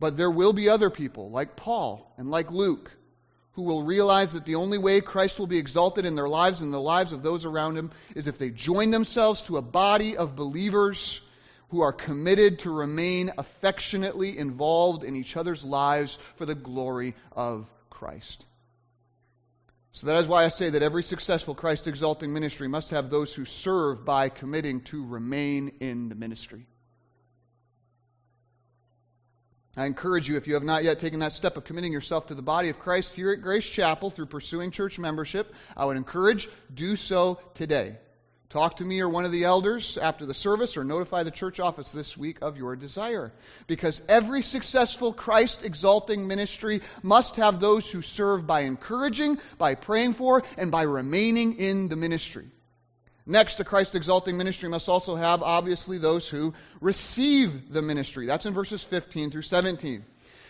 But 0.00 0.16
there 0.16 0.30
will 0.30 0.52
be 0.52 0.68
other 0.68 0.90
people, 0.90 1.30
like 1.30 1.56
Paul 1.56 2.12
and 2.18 2.28
like 2.28 2.50
Luke, 2.50 2.90
who 3.52 3.62
will 3.62 3.84
realize 3.84 4.32
that 4.32 4.44
the 4.44 4.56
only 4.56 4.78
way 4.78 5.00
Christ 5.00 5.38
will 5.38 5.46
be 5.46 5.58
exalted 5.58 6.06
in 6.06 6.16
their 6.16 6.28
lives 6.28 6.60
and 6.60 6.72
the 6.72 6.80
lives 6.80 7.12
of 7.12 7.22
those 7.22 7.44
around 7.44 7.78
him 7.78 7.92
is 8.16 8.26
if 8.26 8.36
they 8.36 8.50
join 8.50 8.90
themselves 8.90 9.42
to 9.44 9.56
a 9.56 9.62
body 9.62 10.16
of 10.16 10.34
believers 10.34 11.20
who 11.68 11.82
are 11.82 11.92
committed 11.92 12.58
to 12.60 12.70
remain 12.70 13.32
affectionately 13.38 14.36
involved 14.36 15.04
in 15.04 15.14
each 15.14 15.36
other's 15.36 15.64
lives 15.64 16.18
for 16.34 16.46
the 16.46 16.56
glory 16.56 17.14
of 17.32 17.70
Christ. 17.90 18.44
So 19.92 20.08
that 20.08 20.16
is 20.16 20.26
why 20.26 20.44
I 20.44 20.48
say 20.48 20.70
that 20.70 20.82
every 20.82 21.04
successful 21.04 21.54
Christ 21.54 21.86
exalting 21.86 22.32
ministry 22.32 22.66
must 22.66 22.90
have 22.90 23.08
those 23.08 23.32
who 23.32 23.44
serve 23.44 24.04
by 24.04 24.30
committing 24.30 24.80
to 24.82 25.06
remain 25.06 25.74
in 25.78 26.08
the 26.08 26.16
ministry. 26.16 26.66
I 29.76 29.86
encourage 29.86 30.28
you, 30.28 30.36
if 30.36 30.46
you 30.46 30.54
have 30.54 30.62
not 30.62 30.84
yet 30.84 31.00
taken 31.00 31.20
that 31.20 31.32
step 31.32 31.56
of 31.56 31.64
committing 31.64 31.92
yourself 31.92 32.28
to 32.28 32.34
the 32.34 32.42
body 32.42 32.68
of 32.68 32.78
Christ 32.78 33.14
here 33.14 33.32
at 33.32 33.42
Grace 33.42 33.66
Chapel 33.66 34.10
through 34.10 34.26
pursuing 34.26 34.70
church 34.70 34.98
membership, 35.00 35.52
I 35.76 35.84
would 35.84 35.96
encourage 35.96 36.48
do 36.72 36.94
so 36.94 37.40
today. 37.54 37.96
Talk 38.50 38.76
to 38.76 38.84
me 38.84 39.00
or 39.00 39.08
one 39.08 39.24
of 39.24 39.32
the 39.32 39.42
elders 39.42 39.98
after 39.98 40.26
the 40.26 40.32
service 40.32 40.76
or 40.76 40.84
notify 40.84 41.24
the 41.24 41.32
church 41.32 41.58
office 41.58 41.90
this 41.90 42.16
week 42.16 42.38
of 42.40 42.56
your 42.56 42.76
desire. 42.76 43.32
Because 43.66 44.00
every 44.08 44.42
successful 44.42 45.12
Christ 45.12 45.64
exalting 45.64 46.28
ministry 46.28 46.82
must 47.02 47.34
have 47.34 47.58
those 47.58 47.90
who 47.90 48.00
serve 48.00 48.46
by 48.46 48.60
encouraging, 48.60 49.38
by 49.58 49.74
praying 49.74 50.12
for, 50.12 50.44
and 50.56 50.70
by 50.70 50.82
remaining 50.82 51.54
in 51.58 51.88
the 51.88 51.96
ministry. 51.96 52.46
Next, 53.26 53.56
the 53.56 53.64
Christ 53.64 53.94
exalting 53.94 54.36
ministry 54.36 54.68
must 54.68 54.88
also 54.88 55.16
have, 55.16 55.42
obviously, 55.42 55.98
those 55.98 56.28
who 56.28 56.52
receive 56.80 57.72
the 57.72 57.80
ministry. 57.80 58.26
That's 58.26 58.44
in 58.44 58.52
verses 58.52 58.84
15 58.84 59.30
through 59.30 59.42
17. 59.42 60.04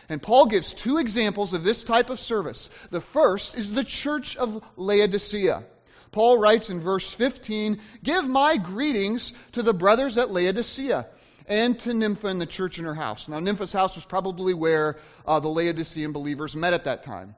And 0.08 0.20
Paul 0.20 0.46
gives 0.46 0.72
two 0.72 0.98
examples 0.98 1.54
of 1.54 1.62
this 1.62 1.84
type 1.84 2.10
of 2.10 2.18
service. 2.18 2.68
The 2.90 3.00
first 3.00 3.56
is 3.56 3.72
the 3.72 3.84
church 3.84 4.36
of 4.36 4.62
Laodicea. 4.76 5.64
Paul 6.10 6.38
writes 6.38 6.68
in 6.68 6.80
verse 6.80 7.10
15 7.12 7.80
Give 8.02 8.28
my 8.28 8.56
greetings 8.56 9.32
to 9.52 9.62
the 9.62 9.74
brothers 9.74 10.18
at 10.18 10.30
Laodicea 10.30 11.06
and 11.46 11.78
to 11.80 11.94
Nympha 11.94 12.28
in 12.28 12.38
the 12.38 12.46
church 12.46 12.78
in 12.78 12.84
her 12.84 12.94
house. 12.94 13.28
Now, 13.28 13.40
Nympha's 13.40 13.72
house 13.72 13.96
was 13.96 14.04
probably 14.04 14.54
where 14.54 14.98
uh, 15.26 15.40
the 15.40 15.48
Laodicean 15.48 16.12
believers 16.12 16.56
met 16.56 16.72
at 16.72 16.84
that 16.84 17.02
time. 17.02 17.34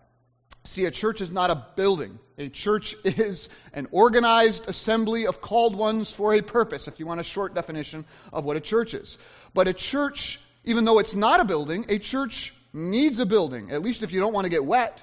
See, 0.67 0.85
a 0.85 0.91
church 0.91 1.21
is 1.21 1.31
not 1.31 1.51
a 1.51 1.67
building. 1.77 2.19
A 2.39 2.49
church 2.49 2.97
is 3.05 3.49
an 3.73 3.89
organized 3.93 4.69
assembly 4.69 5.27
of 5.27 5.41
called 5.41 5.77
ones 5.77 6.13
for 6.13 6.35
a 6.35 6.43
purpose, 6.43 6.89
if 6.89 6.99
you 6.99 7.07
want 7.07 7.21
a 7.21 7.25
short 7.25 7.55
definition 7.55 8.05
of 8.33 8.45
what 8.45 8.57
a 8.57 8.61
church 8.61 8.93
is. 8.95 9.17
But 9.55 9.69
a 9.69 9.73
church, 9.73 10.41
even 10.65 10.85
though 10.85 10.99
it's 10.99 11.15
not 11.15 11.41
a 11.41 11.45
building, 11.45 11.87
a 11.89 11.99
church 11.99 12.53
needs 12.73 13.21
a 13.21 13.27
building, 13.27 13.71
at 13.71 13.81
least 13.81 14.03
if 14.03 14.13
you 14.13 14.21
don't 14.21 14.33
want 14.33 14.45
to 14.45 14.51
get 14.51 14.65
wet. 14.65 15.03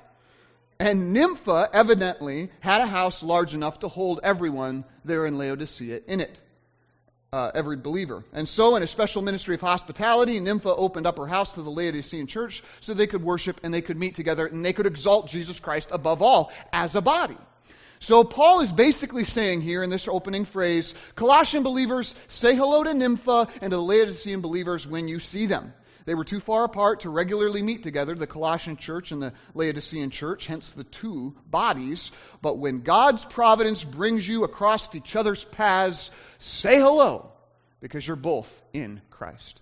And 0.80 1.14
Nympha 1.14 1.70
evidently 1.72 2.52
had 2.60 2.82
a 2.82 2.88
house 2.88 3.24
large 3.24 3.54
enough 3.54 3.80
to 3.80 3.88
hold 3.88 4.20
everyone 4.22 4.84
there 5.06 5.26
in 5.26 5.38
Laodicea 5.38 6.02
in 6.08 6.20
it 6.20 6.38
uh, 7.34 7.50
every 7.56 7.76
believer. 7.76 8.24
And 8.32 8.48
so, 8.48 8.76
in 8.76 8.84
a 8.84 8.88
special 8.88 9.24
ministry 9.24 9.56
of 9.56 9.62
hospitality, 9.62 10.40
Nympha 10.40 10.70
opened 10.70 11.08
up 11.08 11.18
her 11.18 11.26
house 11.26 11.54
to 11.54 11.64
the 11.64 11.70
Laodicean 11.72 12.28
church 12.28 12.62
so 12.80 12.94
they 12.94 13.08
could 13.08 13.24
worship 13.24 13.60
and 13.64 13.74
they 13.74 13.82
could 13.82 13.98
meet 13.98 14.14
together 14.14 14.46
and 14.46 14.64
they 14.64 14.72
could 14.72 14.86
exalt 14.86 15.30
Jesus 15.30 15.60
Christ 15.60 15.90
above 15.92 16.22
all 16.22 16.52
as 16.72 16.96
a 16.96 17.02
body. 17.02 17.38
So, 18.00 18.24
Paul 18.24 18.60
is 18.60 18.72
basically 18.72 19.26
saying 19.26 19.62
here 19.62 19.82
in 19.82 19.90
this 19.90 20.08
opening 20.08 20.46
phrase 20.46 20.94
Colossian 21.16 21.64
believers, 21.64 22.14
say 22.28 22.56
hello 22.56 22.84
to 22.84 22.94
Nympha 22.94 23.48
and 23.62 23.72
to 23.72 23.78
the 23.78 23.82
Laodicean 23.82 24.42
believers 24.42 24.86
when 24.86 25.08
you 25.08 25.18
see 25.18 25.48
them. 25.48 25.74
They 26.06 26.16
were 26.16 26.26
too 26.26 26.40
far 26.40 26.66
apart 26.66 27.02
to 27.02 27.10
regularly 27.10 27.62
meet 27.62 27.84
together, 27.84 28.14
the 28.14 28.28
Colossian 28.28 28.76
church 28.76 29.12
and 29.12 29.22
the 29.22 29.34
Laodicean 29.54 30.10
church, 30.10 30.48
hence 30.48 30.74
the 30.74 30.84
two 30.84 31.36
bodies. 31.50 32.12
But 32.42 32.58
when 32.58 32.82
God's 32.82 33.24
providence 33.24 33.84
brings 33.84 34.28
you 34.28 34.44
across 34.44 34.94
each 34.94 35.16
other's 35.16 35.46
paths, 35.46 36.12
Say 36.44 36.78
hello 36.78 37.32
because 37.80 38.06
you're 38.06 38.18
both 38.18 38.62
in 38.74 39.02
Christ. 39.10 39.62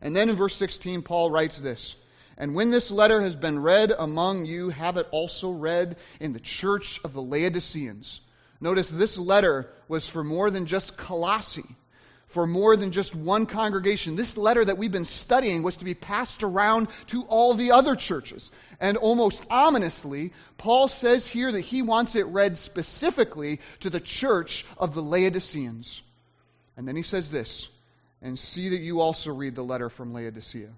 And 0.00 0.14
then 0.14 0.28
in 0.28 0.36
verse 0.36 0.54
16, 0.54 1.02
Paul 1.02 1.28
writes 1.28 1.58
this 1.58 1.96
And 2.36 2.54
when 2.54 2.70
this 2.70 2.92
letter 2.92 3.20
has 3.20 3.34
been 3.34 3.58
read 3.58 3.92
among 3.98 4.44
you, 4.44 4.68
have 4.68 4.96
it 4.96 5.08
also 5.10 5.50
read 5.50 5.96
in 6.20 6.32
the 6.32 6.38
church 6.38 7.00
of 7.02 7.14
the 7.14 7.20
Laodiceans. 7.20 8.20
Notice 8.60 8.90
this 8.90 9.18
letter 9.18 9.68
was 9.88 10.08
for 10.08 10.22
more 10.22 10.50
than 10.50 10.66
just 10.66 10.96
Colossae, 10.96 11.76
for 12.26 12.46
more 12.46 12.76
than 12.76 12.90
just 12.90 13.14
one 13.14 13.46
congregation. 13.46 14.16
This 14.16 14.36
letter 14.36 14.64
that 14.64 14.78
we've 14.78 14.90
been 14.90 15.04
studying 15.04 15.62
was 15.62 15.76
to 15.78 15.84
be 15.84 15.94
passed 15.94 16.42
around 16.42 16.88
to 17.08 17.22
all 17.22 17.54
the 17.54 17.72
other 17.72 17.96
churches. 17.96 18.50
And 18.80 18.96
almost 18.96 19.46
ominously, 19.50 20.32
Paul 20.58 20.88
says 20.88 21.28
here 21.28 21.52
that 21.52 21.60
he 21.60 21.82
wants 21.82 22.16
it 22.16 22.26
read 22.26 22.58
specifically 22.58 23.60
to 23.80 23.90
the 23.90 24.00
church 24.00 24.66
of 24.78 24.94
the 24.94 25.02
Laodiceans. 25.02 26.02
And 26.76 26.88
then 26.88 26.96
he 26.96 27.02
says 27.02 27.30
this, 27.30 27.68
and 28.20 28.38
see 28.38 28.70
that 28.70 28.80
you 28.80 29.00
also 29.00 29.32
read 29.32 29.54
the 29.54 29.62
letter 29.62 29.88
from 29.88 30.12
Laodicea. 30.12 30.70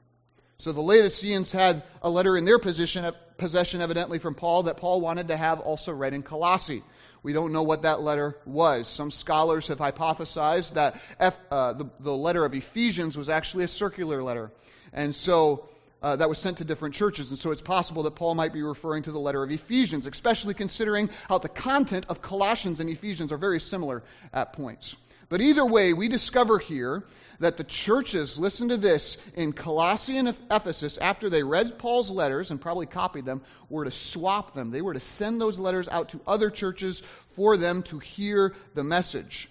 So 0.59 0.73
the 0.73 0.81
Laodiceans 0.81 1.53
had 1.53 1.83
a 2.03 2.11
letter 2.11 2.37
in 2.37 2.45
their 2.45 2.59
position, 2.59 3.11
possession, 3.37 3.83
evidently 3.83 4.19
from 4.19 4.35
Paul, 4.35 4.65
that 4.65 4.79
Paul 4.79 5.01
wanted 5.01 5.29
to 5.29 5.37
have 5.37 5.61
also 5.61 5.93
read 5.93 6.15
in 6.15 6.23
Colossae. 6.23 6.83
We 7.27 7.33
don't 7.33 7.51
know 7.51 7.65
what 7.65 7.83
that 7.83 8.03
letter 8.03 8.37
was. 8.45 8.87
Some 8.87 9.11
scholars 9.11 9.67
have 9.67 9.79
hypothesized 9.79 10.75
that 10.75 11.01
F, 11.19 11.37
uh, 11.51 11.73
the, 11.73 11.87
the, 11.99 12.13
letter 12.13 12.45
of 12.45 12.55
Ephesians 12.55 13.19
was 13.19 13.29
actually 13.29 13.65
a 13.65 13.69
circular 13.69 14.23
letter. 14.23 14.53
And 14.93 15.13
so 15.13 15.69
uh, 16.01 16.15
that 16.15 16.29
was 16.29 16.39
sent 16.39 16.59
to 16.59 16.65
different 16.65 16.95
churches. 16.95 17.31
And 17.31 17.37
so 17.37 17.51
it's 17.51 17.63
possible 17.63 18.05
that 18.05 18.13
Paul 18.13 18.37
might 18.37 18.53
be 18.53 18.63
referring 18.63 19.03
to 19.03 19.11
the 19.11 19.19
letter 19.19 19.43
of 19.43 19.51
Ephesians, 19.51 20.07
especially 20.07 20.55
considering 20.55 21.11
how 21.29 21.39
the 21.39 21.49
content 21.49 22.07
of 22.09 22.23
Colossians 22.23 22.79
and 22.79 22.89
Ephesians 22.89 23.33
are 23.33 23.39
very 23.39 23.59
similar 23.59 24.05
at 24.33 24.53
points. 24.53 24.95
But 25.29 25.41
either 25.41 25.67
way, 25.67 25.95
we 25.95 26.07
discover 26.07 26.61
here 26.61 27.03
that 27.39 27.57
the 27.57 27.65
churches, 27.65 28.39
listen 28.39 28.69
to 28.69 28.77
this, 28.77 29.17
in 29.35 29.53
Colossae 29.53 30.19
and 30.19 30.35
Ephesus, 30.51 30.99
after 30.99 31.29
they 31.31 31.43
read 31.43 31.79
Paul's 31.79 32.11
letters 32.11 32.51
and 32.51 32.61
probably 32.61 32.87
copied 32.87 33.25
them, 33.25 33.43
were 33.69 33.85
to 33.85 33.91
swap 33.91 34.55
them. 34.55 34.71
They 34.71 34.83
were 34.83 34.95
to 34.95 35.01
send 35.01 35.41
those 35.41 35.59
letters 35.59 35.89
out 35.89 36.11
to 36.11 36.21
other 36.27 36.51
churches 36.51 37.03
for 37.35 37.57
them 37.57 37.83
to 37.85 37.99
hear 37.99 38.55
the 38.75 38.85
message. 38.85 39.49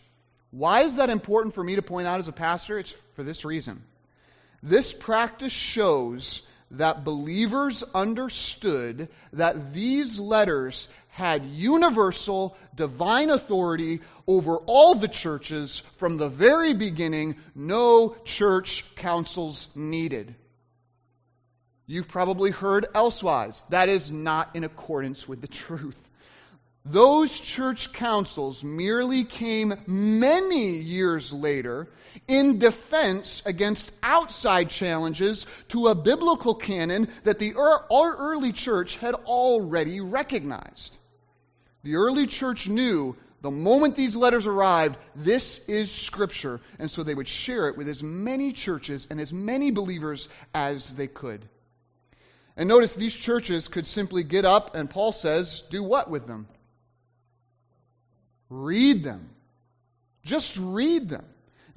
Why 0.51 0.83
is 0.83 0.95
that 0.95 1.09
important 1.09 1.53
for 1.53 1.63
me 1.63 1.75
to 1.75 1.81
point 1.81 2.07
out 2.07 2.19
as 2.19 2.27
a 2.27 2.33
pastor? 2.33 2.79
It's 2.79 2.95
for 3.15 3.23
this 3.23 3.45
reason. 3.45 3.83
This 4.63 4.93
practice 4.93 5.53
shows 5.53 6.41
that 6.71 7.03
believers 7.03 7.83
understood 7.93 9.09
that 9.33 9.73
these 9.73 10.17
letters 10.17 10.87
had 11.15 11.45
universal 11.45 12.57
divine 12.75 13.29
authority 13.29 14.01
over 14.27 14.57
all 14.57 14.95
the 14.95 15.07
churches 15.07 15.81
from 15.95 16.17
the 16.17 16.27
very 16.27 16.73
beginning, 16.73 17.37
no 17.55 18.17
church 18.25 18.83
councils 18.97 19.69
needed. 19.75 20.35
You've 21.87 22.09
probably 22.09 22.51
heard 22.51 22.87
elsewise. 22.93 23.63
That 23.69 23.87
is 23.87 24.11
not 24.11 24.57
in 24.57 24.65
accordance 24.65 25.25
with 25.25 25.39
the 25.39 25.47
truth. 25.47 25.95
Those 26.83 27.39
church 27.39 27.93
councils 27.93 28.61
merely 28.61 29.23
came 29.23 29.73
many 29.87 30.79
years 30.79 31.31
later 31.31 31.87
in 32.27 32.59
defense 32.59 33.41
against 33.45 33.89
outside 34.03 34.69
challenges 34.69 35.45
to 35.69 35.87
a 35.87 35.95
biblical 35.95 36.55
canon 36.55 37.07
that 37.23 37.39
the 37.39 37.55
early 37.55 38.51
church 38.51 38.97
had 38.97 39.15
already 39.15 40.01
recognized. 40.01 40.97
The 41.85 41.97
early 41.97 42.25
church 42.25 42.67
knew 42.67 43.15
the 43.43 43.51
moment 43.51 43.95
these 43.95 44.15
letters 44.15 44.47
arrived, 44.47 44.97
this 45.15 45.59
is 45.67 45.91
Scripture, 45.91 46.59
and 46.79 46.89
so 46.89 47.03
they 47.03 47.13
would 47.13 47.27
share 47.27 47.67
it 47.67 47.77
with 47.77 47.87
as 47.87 48.01
many 48.01 48.53
churches 48.53 49.05
and 49.11 49.21
as 49.21 49.31
many 49.31 49.69
believers 49.69 50.27
as 50.51 50.95
they 50.95 51.05
could. 51.05 51.47
And 52.57 52.67
notice 52.67 52.95
these 52.95 53.13
churches 53.13 53.67
could 53.67 53.85
simply 53.85 54.23
get 54.23 54.45
up, 54.45 54.75
and 54.75 54.89
Paul 54.89 55.11
says, 55.11 55.63
do 55.69 55.83
what 55.83 56.09
with 56.09 56.25
them? 56.25 56.47
Read 58.49 59.03
them. 59.03 59.29
Just 60.23 60.57
read 60.57 61.07
them. 61.07 61.25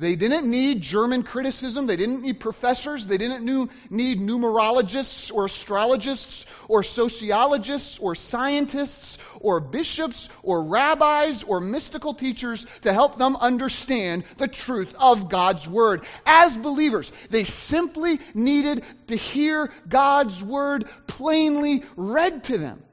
They 0.01 0.15
didn't 0.15 0.49
need 0.49 0.81
German 0.81 1.25
criticism. 1.25 1.89
They 1.89 1.97
didn't 1.97 2.23
need 2.23 2.39
professors. 2.39 3.05
They 3.05 3.19
didn't 3.19 3.45
need 3.91 4.21
numerologists 4.21 5.35
or 5.35 5.47
astrologists 5.47 6.47
or 6.69 6.85
sociologists 6.85 7.99
or 7.99 8.15
scientists 8.15 9.19
or 9.41 9.59
bishops 9.59 10.29
or 10.45 10.63
rabbis 10.63 11.43
or 11.43 11.61
mystical 11.61 12.15
teachers 12.15 12.65
to 12.83 12.93
help 12.93 13.19
them 13.19 13.35
understand 13.35 14.23
the 14.37 14.47
truth 14.47 14.95
of 14.97 15.29
God's 15.29 15.67
Word. 15.69 16.05
As 16.25 16.57
believers, 16.57 17.11
they 17.31 17.43
simply 17.43 18.21
needed 18.35 18.85
to 19.09 19.17
hear 19.17 19.73
God's 19.89 20.45
Word 20.45 20.85
plainly 21.09 21.83
read 21.97 22.45
to 22.45 22.59
them. 22.59 22.85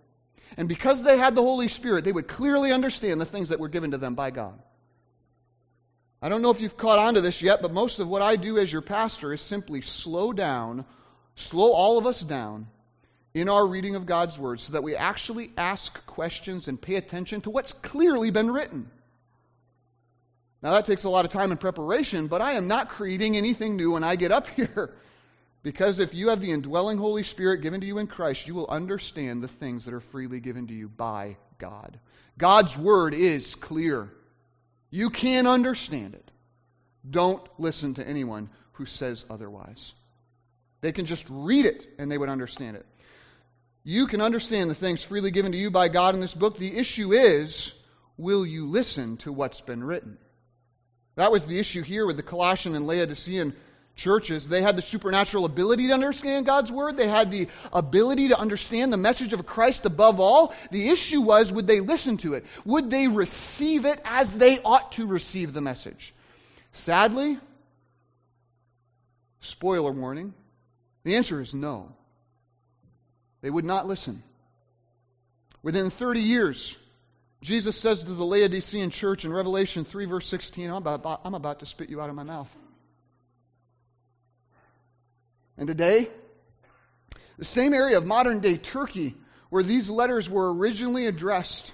And 0.57 0.67
because 0.67 1.03
they 1.03 1.19
had 1.19 1.35
the 1.35 1.43
Holy 1.43 1.67
Spirit, 1.67 2.03
they 2.03 2.11
would 2.11 2.27
clearly 2.27 2.71
understand 2.71 3.21
the 3.21 3.25
things 3.25 3.49
that 3.49 3.59
were 3.59 3.69
given 3.69 3.91
to 3.91 3.99
them 3.99 4.15
by 4.15 4.31
God. 4.31 4.59
I 6.25 6.29
don't 6.29 6.41
know 6.41 6.49
if 6.49 6.59
you've 6.59 6.75
caught 6.75 6.97
on 6.97 7.13
to 7.13 7.21
this 7.21 7.43
yet, 7.43 7.61
but 7.61 7.71
most 7.71 7.99
of 7.99 8.07
what 8.07 8.23
I 8.23 8.35
do 8.35 8.57
as 8.57 8.73
your 8.73 8.81
pastor 8.81 9.31
is 9.31 9.41
simply 9.41 9.81
slow 9.81 10.33
down, 10.33 10.83
slow 11.35 11.71
all 11.71 11.99
of 11.99 12.07
us 12.07 12.19
down 12.19 12.65
in 13.35 13.47
our 13.47 13.67
reading 13.67 13.93
of 13.93 14.07
God's 14.07 14.35
Word 14.35 14.59
so 14.59 14.73
that 14.73 14.81
we 14.81 14.95
actually 14.95 15.51
ask 15.55 16.03
questions 16.07 16.67
and 16.67 16.81
pay 16.81 16.95
attention 16.95 17.41
to 17.41 17.51
what's 17.51 17.73
clearly 17.73 18.31
been 18.31 18.49
written. 18.49 18.89
Now, 20.63 20.71
that 20.71 20.87
takes 20.87 21.03
a 21.03 21.11
lot 21.11 21.25
of 21.25 21.31
time 21.31 21.51
and 21.51 21.59
preparation, 21.59 22.25
but 22.25 22.41
I 22.41 22.53
am 22.53 22.67
not 22.67 22.89
creating 22.89 23.37
anything 23.37 23.75
new 23.75 23.91
when 23.91 24.03
I 24.03 24.15
get 24.15 24.31
up 24.31 24.47
here. 24.55 24.95
Because 25.61 25.99
if 25.99 26.15
you 26.15 26.29
have 26.29 26.41
the 26.41 26.49
indwelling 26.49 26.97
Holy 26.97 27.21
Spirit 27.21 27.61
given 27.61 27.81
to 27.81 27.85
you 27.85 27.99
in 27.99 28.07
Christ, 28.07 28.47
you 28.47 28.55
will 28.55 28.67
understand 28.67 29.43
the 29.43 29.47
things 29.47 29.85
that 29.85 29.93
are 29.93 29.99
freely 29.99 30.39
given 30.39 30.65
to 30.65 30.73
you 30.73 30.89
by 30.89 31.37
God. 31.59 31.99
God's 32.35 32.75
Word 32.75 33.13
is 33.13 33.53
clear. 33.53 34.09
You 34.95 35.09
can 35.09 35.45
understand 35.45 36.13
it. 36.13 36.31
Don't 37.07 37.45
listen 37.57 37.95
to 37.95 38.07
anyone 38.07 38.49
who 38.71 38.85
says 38.85 39.25
otherwise. 39.29 39.91
They 40.79 40.93
can 40.93 41.05
just 41.05 41.25
read 41.29 41.65
it 41.65 41.85
and 41.99 42.09
they 42.09 42.17
would 42.17 42.29
understand 42.29 42.77
it. 42.77 42.85
You 43.83 44.07
can 44.07 44.21
understand 44.21 44.69
the 44.69 44.73
things 44.73 45.03
freely 45.03 45.31
given 45.31 45.51
to 45.51 45.57
you 45.57 45.69
by 45.69 45.89
God 45.89 46.15
in 46.15 46.21
this 46.21 46.33
book. 46.33 46.57
The 46.57 46.77
issue 46.77 47.11
is, 47.11 47.73
will 48.15 48.45
you 48.45 48.67
listen 48.67 49.17
to 49.17 49.33
what's 49.33 49.59
been 49.59 49.83
written? 49.83 50.17
That 51.15 51.29
was 51.29 51.45
the 51.45 51.59
issue 51.59 51.81
here 51.81 52.05
with 52.05 52.15
the 52.15 52.23
Colossian 52.23 52.73
and 52.73 52.87
Laodicean 52.87 53.53
churches. 53.95 54.47
They 54.47 54.61
had 54.61 54.75
the 54.75 54.81
supernatural 54.81 55.45
ability 55.45 55.87
to 55.87 55.93
understand 55.93 56.45
God's 56.45 56.71
word. 56.71 56.97
They 56.97 57.07
had 57.07 57.31
the 57.31 57.47
ability 57.71 58.29
to 58.29 58.39
understand 58.39 58.91
the 58.91 58.97
message 58.97 59.33
of 59.33 59.45
Christ 59.45 59.85
above 59.85 60.19
all. 60.19 60.53
The 60.71 60.89
issue 60.89 61.21
was, 61.21 61.51
would 61.51 61.67
they 61.67 61.79
listen 61.79 62.17
to 62.17 62.33
it? 62.33 62.45
Would 62.65 62.89
they 62.89 63.07
receive 63.07 63.85
it 63.85 64.01
as 64.05 64.35
they 64.35 64.59
ought 64.59 64.91
to 64.93 65.07
receive 65.07 65.53
the 65.53 65.61
message? 65.61 66.13
Sadly, 66.73 67.39
spoiler 69.39 69.91
warning, 69.91 70.33
the 71.03 71.15
answer 71.15 71.39
is 71.39 71.53
no. 71.53 71.91
They 73.41 73.49
would 73.49 73.65
not 73.65 73.87
listen. 73.87 74.23
Within 75.63 75.89
30 75.89 76.19
years, 76.19 76.75
Jesus 77.41 77.77
says 77.77 78.03
to 78.03 78.13
the 78.13 78.23
Laodicean 78.23 78.89
church 78.89 79.23
in 79.23 79.31
Revelation 79.31 79.85
3, 79.85 80.05
verse 80.05 80.27
16, 80.27 80.69
I'm 80.69 80.85
about, 80.85 81.21
I'm 81.23 81.35
about 81.35 81.59
to 81.59 81.65
spit 81.65 81.89
you 81.89 82.01
out 82.01 82.09
of 82.09 82.15
my 82.15 82.23
mouth. 82.23 82.55
And 85.57 85.67
today, 85.67 86.09
the 87.37 87.45
same 87.45 87.73
area 87.73 87.97
of 87.97 88.05
modern 88.05 88.39
day 88.39 88.57
Turkey 88.57 89.15
where 89.49 89.63
these 89.63 89.89
letters 89.89 90.29
were 90.29 90.53
originally 90.53 91.05
addressed 91.05 91.71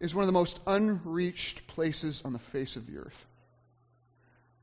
is 0.00 0.14
one 0.14 0.24
of 0.24 0.26
the 0.26 0.32
most 0.32 0.60
unreached 0.66 1.66
places 1.68 2.22
on 2.24 2.32
the 2.32 2.38
face 2.38 2.76
of 2.76 2.86
the 2.86 2.98
earth. 2.98 3.26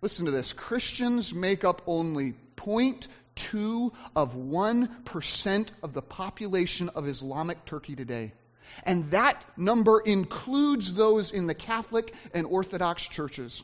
Listen 0.01 0.25
to 0.25 0.31
this 0.31 0.53
Christians 0.53 1.33
make 1.33 1.63
up 1.63 1.83
only 1.87 2.33
0.2 2.57 3.91
of 4.15 4.35
1% 4.35 5.67
of 5.83 5.93
the 5.93 6.01
population 6.01 6.89
of 6.89 7.07
Islamic 7.07 7.65
Turkey 7.65 7.95
today. 7.95 8.33
And 8.83 9.11
that 9.11 9.43
number 9.57 9.99
includes 9.99 10.93
those 10.93 11.31
in 11.31 11.47
the 11.47 11.53
Catholic 11.53 12.13
and 12.33 12.45
Orthodox 12.45 13.03
churches. 13.03 13.63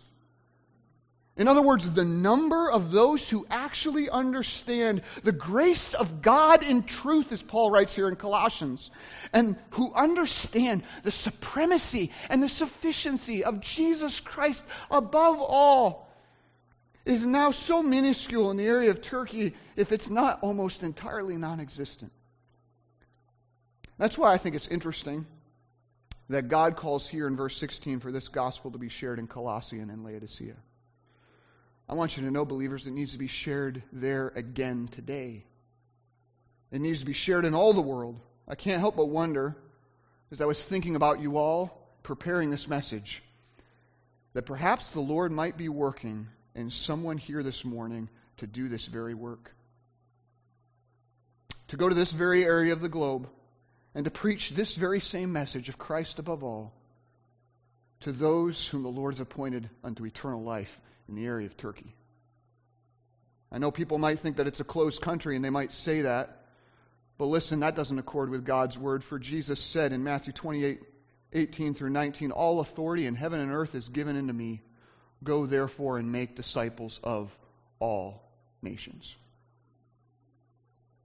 In 1.38 1.48
other 1.48 1.62
words, 1.62 1.90
the 1.90 2.04
number 2.04 2.72
of 2.72 2.92
those 2.92 3.30
who 3.30 3.46
actually 3.50 4.10
understand 4.10 5.04
the 5.24 5.32
grace 5.32 5.94
of 5.94 6.24
God 6.24 6.64
in 6.64 6.82
truth, 6.82 7.32
as 7.32 7.44
Paul 7.44 7.70
writes 7.70 7.96
here 7.96 8.08
in 8.08 8.16
Colossians, 8.16 8.90
and 9.32 9.56
who 9.72 9.94
understand 9.94 10.82
the 11.04 11.12
supremacy 11.12 12.12
and 12.30 12.42
the 12.42 12.50
sufficiency 12.50 13.44
of 13.44 13.62
Jesus 13.62 14.20
Christ 14.20 14.66
above 14.90 15.40
all, 15.40 16.12
is 17.06 17.24
now 17.24 17.52
so 17.52 17.84
minuscule 17.84 18.50
in 18.50 18.58
the 18.58 18.66
area 18.66 18.90
of 18.90 19.04
Turkey, 19.04 19.54
if 19.76 19.92
it's 19.92 20.10
not 20.10 20.40
almost 20.42 20.82
entirely 20.82 21.38
non 21.38 21.60
existent. 21.60 22.12
That's 24.00 24.18
why 24.18 24.34
I 24.34 24.38
think 24.38 24.56
it's 24.56 24.68
interesting 24.68 25.28
that 26.30 26.50
God 26.50 26.76
calls 26.76 27.08
here 27.08 27.28
in 27.28 27.38
verse 27.38 27.56
16 27.58 28.00
for 28.00 28.12
this 28.12 28.28
gospel 28.28 28.72
to 28.72 28.78
be 28.78 28.90
shared 28.90 29.20
in 29.20 29.28
Colossian 29.28 29.92
and 29.92 30.04
Laodicea. 30.04 30.56
I 31.90 31.94
want 31.94 32.18
you 32.18 32.24
to 32.24 32.32
know, 32.32 32.44
believers, 32.44 32.86
it 32.86 32.92
needs 32.92 33.14
to 33.14 33.18
be 33.18 33.28
shared 33.28 33.82
there 33.94 34.34
again 34.36 34.90
today. 34.92 35.46
It 36.72 36.82
needs 36.82 37.00
to 37.00 37.06
be 37.06 37.14
shared 37.14 37.46
in 37.46 37.56
all 37.56 37.74
the 37.74 37.82
world. 37.82 38.20
I 38.48 38.56
can't 38.56 38.82
help 38.82 38.98
but 38.98 39.06
wonder, 39.06 39.56
as 40.32 40.42
I 40.42 40.46
was 40.46 40.64
thinking 40.64 40.98
about 40.98 41.22
you 41.22 41.38
all 41.38 41.88
preparing 42.04 42.50
this 42.50 42.68
message, 42.68 43.24
that 44.34 44.46
perhaps 44.46 44.92
the 44.92 45.00
Lord 45.00 45.32
might 45.32 45.56
be 45.56 45.70
working 45.70 46.28
in 46.56 46.72
someone 46.72 47.18
here 47.18 47.42
this 47.42 47.64
morning 47.64 48.10
to 48.38 48.48
do 48.48 48.68
this 48.68 48.86
very 48.86 49.14
work. 49.14 49.52
To 51.70 51.78
go 51.78 51.88
to 51.88 51.96
this 51.96 52.12
very 52.12 52.44
area 52.44 52.74
of 52.74 52.82
the 52.82 52.90
globe 52.90 53.30
and 53.96 54.04
to 54.06 54.12
preach 54.12 54.52
this 54.52 54.76
very 54.76 55.00
same 55.00 55.32
message 55.32 55.70
of 55.70 55.78
Christ 55.78 56.20
above 56.20 56.44
all 56.44 56.74
to 58.02 58.12
those 58.12 58.68
whom 58.68 58.84
the 58.84 58.90
Lord 58.90 59.14
has 59.14 59.22
appointed 59.22 59.70
unto 59.84 60.06
eternal 60.06 60.44
life 60.44 60.82
in 61.08 61.16
the 61.16 61.26
area 61.26 61.48
of 61.48 61.58
Turkey. 61.58 61.96
I 63.52 63.60
know 63.60 63.72
people 63.72 63.98
might 63.98 64.20
think 64.20 64.38
that 64.38 64.48
it's 64.48 64.60
a 64.60 64.66
closed 64.66 65.02
country 65.02 65.36
and 65.36 65.44
they 65.44 65.50
might 65.50 65.74
say 65.74 66.02
that. 66.02 66.44
But 67.18 67.26
listen, 67.26 67.62
that 67.62 67.76
doesn't 67.76 67.98
accord 67.98 68.30
with 68.30 68.46
God's 68.46 68.78
word. 68.78 69.04
For 69.04 69.18
Jesus 69.18 69.60
said 69.60 69.94
in 69.94 70.04
Matthew 70.04 70.34
28 70.34 70.82
18 71.34 71.74
through 71.74 71.90
19, 71.90 72.32
All 72.32 72.60
authority 72.62 73.06
in 73.06 73.16
heaven 73.16 73.40
and 73.42 73.52
earth 73.52 73.76
is 73.76 73.90
given 73.90 74.18
unto 74.18 74.34
me. 74.34 74.62
Go 75.24 75.46
therefore 75.46 75.98
and 75.98 76.12
make 76.12 76.36
disciples 76.36 77.00
of 77.04 77.36
all 77.80 78.24
nations. 78.62 79.16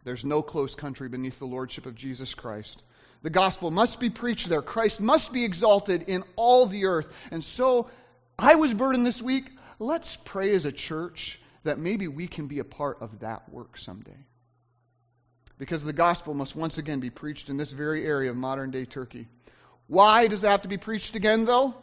There's 0.04 0.24
no 0.24 0.42
closed 0.42 0.78
country 0.78 1.08
beneath 1.08 1.38
the 1.38 1.46
lordship 1.46 1.86
of 1.86 1.94
Jesus 1.94 2.34
Christ. 2.34 2.82
The 3.22 3.30
gospel 3.30 3.70
must 3.70 4.00
be 4.00 4.10
preached 4.10 4.48
there. 4.48 4.62
Christ 4.62 5.00
must 5.00 5.32
be 5.32 5.44
exalted 5.44 6.04
in 6.08 6.24
all 6.36 6.66
the 6.66 6.86
earth. 6.86 7.06
And 7.30 7.42
so 7.42 7.88
I 8.38 8.56
was 8.56 8.74
burdened 8.74 9.06
this 9.06 9.22
week 9.22 9.50
let's 9.82 10.16
pray 10.16 10.54
as 10.54 10.64
a 10.64 10.72
church 10.72 11.40
that 11.64 11.78
maybe 11.78 12.08
we 12.08 12.26
can 12.26 12.46
be 12.46 12.58
a 12.58 12.64
part 12.64 12.98
of 13.00 13.20
that 13.20 13.48
work 13.52 13.78
someday. 13.78 14.26
Because 15.58 15.84
the 15.84 15.92
gospel 15.92 16.34
must 16.34 16.56
once 16.56 16.78
again 16.78 17.00
be 17.00 17.10
preached 17.10 17.48
in 17.48 17.56
this 17.56 17.72
very 17.72 18.04
area 18.04 18.30
of 18.30 18.36
modern 18.36 18.70
day 18.70 18.84
Turkey. 18.84 19.28
Why 19.86 20.26
does 20.26 20.42
it 20.42 20.48
have 20.48 20.62
to 20.62 20.68
be 20.68 20.78
preached 20.78 21.14
again, 21.14 21.44
though? 21.44 21.74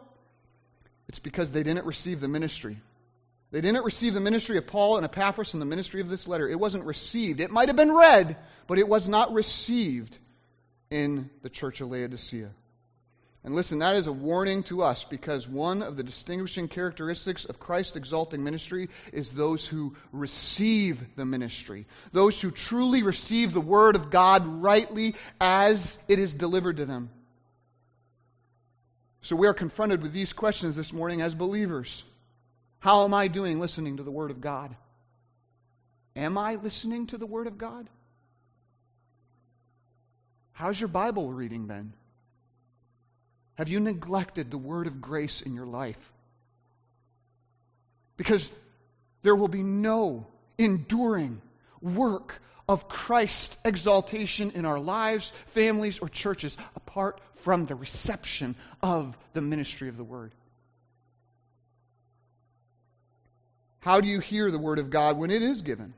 It's 1.08 1.20
because 1.20 1.52
they 1.52 1.64
didn't 1.64 1.86
receive 1.86 2.20
the 2.20 2.28
ministry. 2.28 2.78
They 3.52 3.62
didn't 3.62 3.84
receive 3.84 4.14
the 4.14 4.20
ministry 4.20 4.58
of 4.58 4.68
Paul 4.68 4.98
and 4.98 5.06
Epaphras 5.06 5.54
and 5.54 5.62
the 5.62 5.66
ministry 5.66 6.02
of 6.02 6.10
this 6.10 6.28
letter. 6.28 6.48
It 6.48 6.60
wasn't 6.60 6.86
received. 6.86 7.40
It 7.40 7.52
might 7.52 7.70
have 7.70 7.76
been 7.76 7.92
read, 7.92 8.38
but 8.68 8.80
it 8.80 8.88
was 8.88 9.08
not 9.08 9.34
received 9.34 10.18
in 10.92 11.30
the 11.42 11.50
church 11.50 11.82
of 11.82 11.90
Laodicea. 11.90 12.50
And 13.43 13.56
listen, 13.56 13.80
that 13.80 13.95
is 13.95 14.08
a 14.08 14.12
warning 14.12 14.63
to 14.63 14.84
us 14.84 15.06
because 15.06 15.47
one 15.47 15.82
of 15.82 15.95
the 15.95 16.04
distinguishing 16.04 16.67
characteristics 16.67 17.45
of 17.45 17.60
Christ 17.60 17.95
exalting 17.95 18.43
ministry 18.43 18.89
is 19.13 19.32
those 19.32 19.65
who 19.65 19.95
receive 20.12 21.15
the 21.15 21.25
ministry, 21.25 21.86
those 22.12 22.41
who 22.41 22.52
truly 22.52 23.02
receive 23.02 23.54
the 23.54 23.62
Word 23.62 23.95
of 23.95 24.10
God 24.10 24.45
rightly 24.45 25.15
as 25.39 25.97
it 26.10 26.19
is 26.19 26.34
delivered 26.34 26.78
to 26.78 26.86
them. 26.86 27.10
So 29.21 29.38
we 29.38 29.47
are 29.47 29.54
confronted 29.54 30.02
with 30.02 30.12
these 30.12 30.34
questions 30.34 30.75
this 30.75 30.91
morning 30.91 31.21
as 31.21 31.34
believers. 31.34 32.04
How 32.80 33.06
am 33.06 33.13
I 33.13 33.30
doing 33.30 33.60
listening 33.60 33.97
to 33.97 34.04
the 34.04 34.12
Word 34.12 34.32
of 34.32 34.41
God? 34.41 34.75
Am 36.15 36.38
I 36.38 36.56
listening 36.56 37.08
to 37.08 37.17
the 37.17 37.25
Word 37.25 37.47
of 37.47 37.58
God? 37.58 37.88
How's 40.52 40.80
your 40.80 40.89
Bible 40.89 41.32
reading 41.32 41.67
been? 41.67 41.93
Have 43.60 43.67
you 43.67 43.82
neglected 43.82 44.50
the 44.50 44.58
word 44.58 44.88
of 44.88 45.02
grace 45.02 45.41
in 45.41 45.54
your 45.54 45.65
life? 45.65 46.13
Because 48.15 48.50
there 49.22 49.36
will 49.36 49.50
be 49.50 49.63
no 49.63 50.28
enduring 50.58 51.41
work 51.82 52.41
of 52.69 52.88
Christ's 52.88 53.58
exaltation 53.65 54.52
in 54.52 54.65
our 54.65 54.80
lives, 54.80 55.34
families, 55.48 56.00
or 56.00 56.08
churches 56.08 56.56
apart 56.78 57.19
from 57.43 57.65
the 57.65 57.76
reception 57.76 58.56
of 58.82 59.17
the 59.34 59.41
ministry 59.41 59.89
of 59.89 59.98
the 59.98 60.06
word. 60.06 60.34
How 63.82 64.00
do 64.00 64.08
you 64.08 64.22
hear 64.22 64.50
the 64.52 64.58
word 64.58 64.80
of 64.80 64.89
God 64.89 65.17
when 65.17 65.32
it 65.32 65.41
is 65.41 65.63
given? 65.63 65.93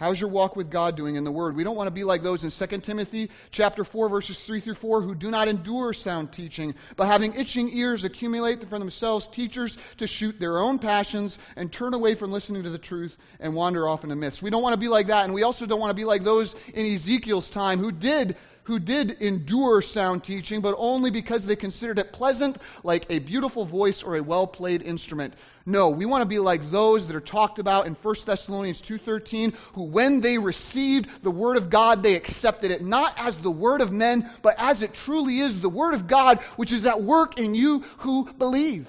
How's 0.00 0.18
your 0.18 0.30
walk 0.30 0.56
with 0.56 0.70
God 0.70 0.96
doing 0.96 1.16
in 1.16 1.24
the 1.24 1.30
Word? 1.30 1.54
We 1.54 1.62
don't 1.62 1.76
want 1.76 1.88
to 1.88 1.90
be 1.90 2.04
like 2.04 2.22
those 2.22 2.42
in 2.42 2.68
2 2.68 2.78
Timothy 2.78 3.30
chapter 3.50 3.84
4, 3.84 4.08
verses 4.08 4.42
3 4.42 4.60
through 4.60 4.76
4, 4.76 5.02
who 5.02 5.14
do 5.14 5.30
not 5.30 5.46
endure 5.46 5.92
sound 5.92 6.32
teaching, 6.32 6.74
but 6.96 7.06
having 7.06 7.34
itching 7.34 7.68
ears 7.76 8.02
accumulate 8.02 8.66
for 8.66 8.78
themselves 8.78 9.26
teachers 9.26 9.76
to 9.98 10.06
shoot 10.06 10.40
their 10.40 10.58
own 10.58 10.78
passions 10.78 11.38
and 11.54 11.70
turn 11.70 11.92
away 11.92 12.14
from 12.14 12.32
listening 12.32 12.62
to 12.62 12.70
the 12.70 12.78
truth 12.78 13.14
and 13.40 13.54
wander 13.54 13.86
off 13.86 14.02
into 14.02 14.16
myths. 14.16 14.42
We 14.42 14.48
don't 14.48 14.62
want 14.62 14.72
to 14.72 14.80
be 14.80 14.88
like 14.88 15.08
that, 15.08 15.26
and 15.26 15.34
we 15.34 15.42
also 15.42 15.66
don't 15.66 15.80
want 15.80 15.90
to 15.90 15.94
be 15.94 16.06
like 16.06 16.24
those 16.24 16.56
in 16.72 16.86
Ezekiel's 16.86 17.50
time 17.50 17.78
who 17.78 17.92
did 17.92 18.38
who 18.70 18.78
did 18.78 19.10
endure 19.20 19.82
sound 19.82 20.22
teaching, 20.22 20.60
but 20.60 20.76
only 20.78 21.10
because 21.10 21.44
they 21.44 21.56
considered 21.56 21.98
it 21.98 22.12
pleasant, 22.12 22.56
like 22.84 23.04
a 23.10 23.18
beautiful 23.18 23.64
voice 23.64 24.04
or 24.04 24.14
a 24.14 24.22
well-played 24.22 24.80
instrument. 24.80 25.34
No, 25.66 25.90
we 25.90 26.06
want 26.06 26.22
to 26.22 26.26
be 26.26 26.38
like 26.38 26.70
those 26.70 27.08
that 27.08 27.16
are 27.16 27.20
talked 27.20 27.58
about 27.58 27.88
in 27.88 27.96
1 27.96 28.14
Thessalonians 28.26 28.80
2:13, 28.80 29.54
who 29.74 29.82
when 29.82 30.20
they 30.20 30.38
received 30.38 31.24
the 31.24 31.32
word 31.32 31.56
of 31.56 31.68
God, 31.68 32.04
they 32.04 32.14
accepted 32.14 32.70
it 32.70 32.80
not 32.80 33.12
as 33.16 33.38
the 33.38 33.50
word 33.50 33.80
of 33.80 33.90
men, 33.90 34.30
but 34.40 34.54
as 34.56 34.82
it 34.82 34.94
truly 34.94 35.40
is 35.40 35.58
the 35.58 35.68
word 35.68 35.94
of 35.94 36.06
God, 36.06 36.38
which 36.54 36.70
is 36.70 36.86
at 36.86 37.02
work 37.02 37.40
in 37.40 37.56
you 37.56 37.80
who 37.98 38.32
believe. 38.32 38.86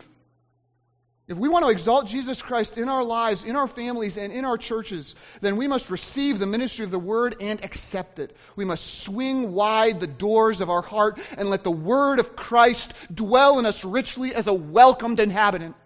If 1.31 1.37
we 1.37 1.47
want 1.47 1.63
to 1.63 1.71
exalt 1.71 2.07
Jesus 2.07 2.41
Christ 2.41 2.77
in 2.77 2.89
our 2.89 3.05
lives, 3.05 3.43
in 3.43 3.55
our 3.55 3.69
families, 3.69 4.17
and 4.17 4.33
in 4.33 4.43
our 4.43 4.57
churches, 4.57 5.15
then 5.39 5.55
we 5.55 5.65
must 5.65 5.89
receive 5.89 6.39
the 6.39 6.45
ministry 6.45 6.83
of 6.83 6.91
the 6.91 6.99
Word 6.99 7.37
and 7.39 7.63
accept 7.63 8.19
it. 8.19 8.35
We 8.57 8.65
must 8.65 9.03
swing 9.03 9.53
wide 9.53 10.01
the 10.01 10.07
doors 10.07 10.59
of 10.59 10.69
our 10.69 10.81
heart 10.81 11.21
and 11.37 11.49
let 11.49 11.63
the 11.63 11.71
Word 11.71 12.19
of 12.19 12.35
Christ 12.35 12.93
dwell 13.13 13.59
in 13.59 13.65
us 13.65 13.85
richly 13.85 14.35
as 14.35 14.47
a 14.47 14.53
welcomed 14.53 15.21
inhabitant. 15.21 15.77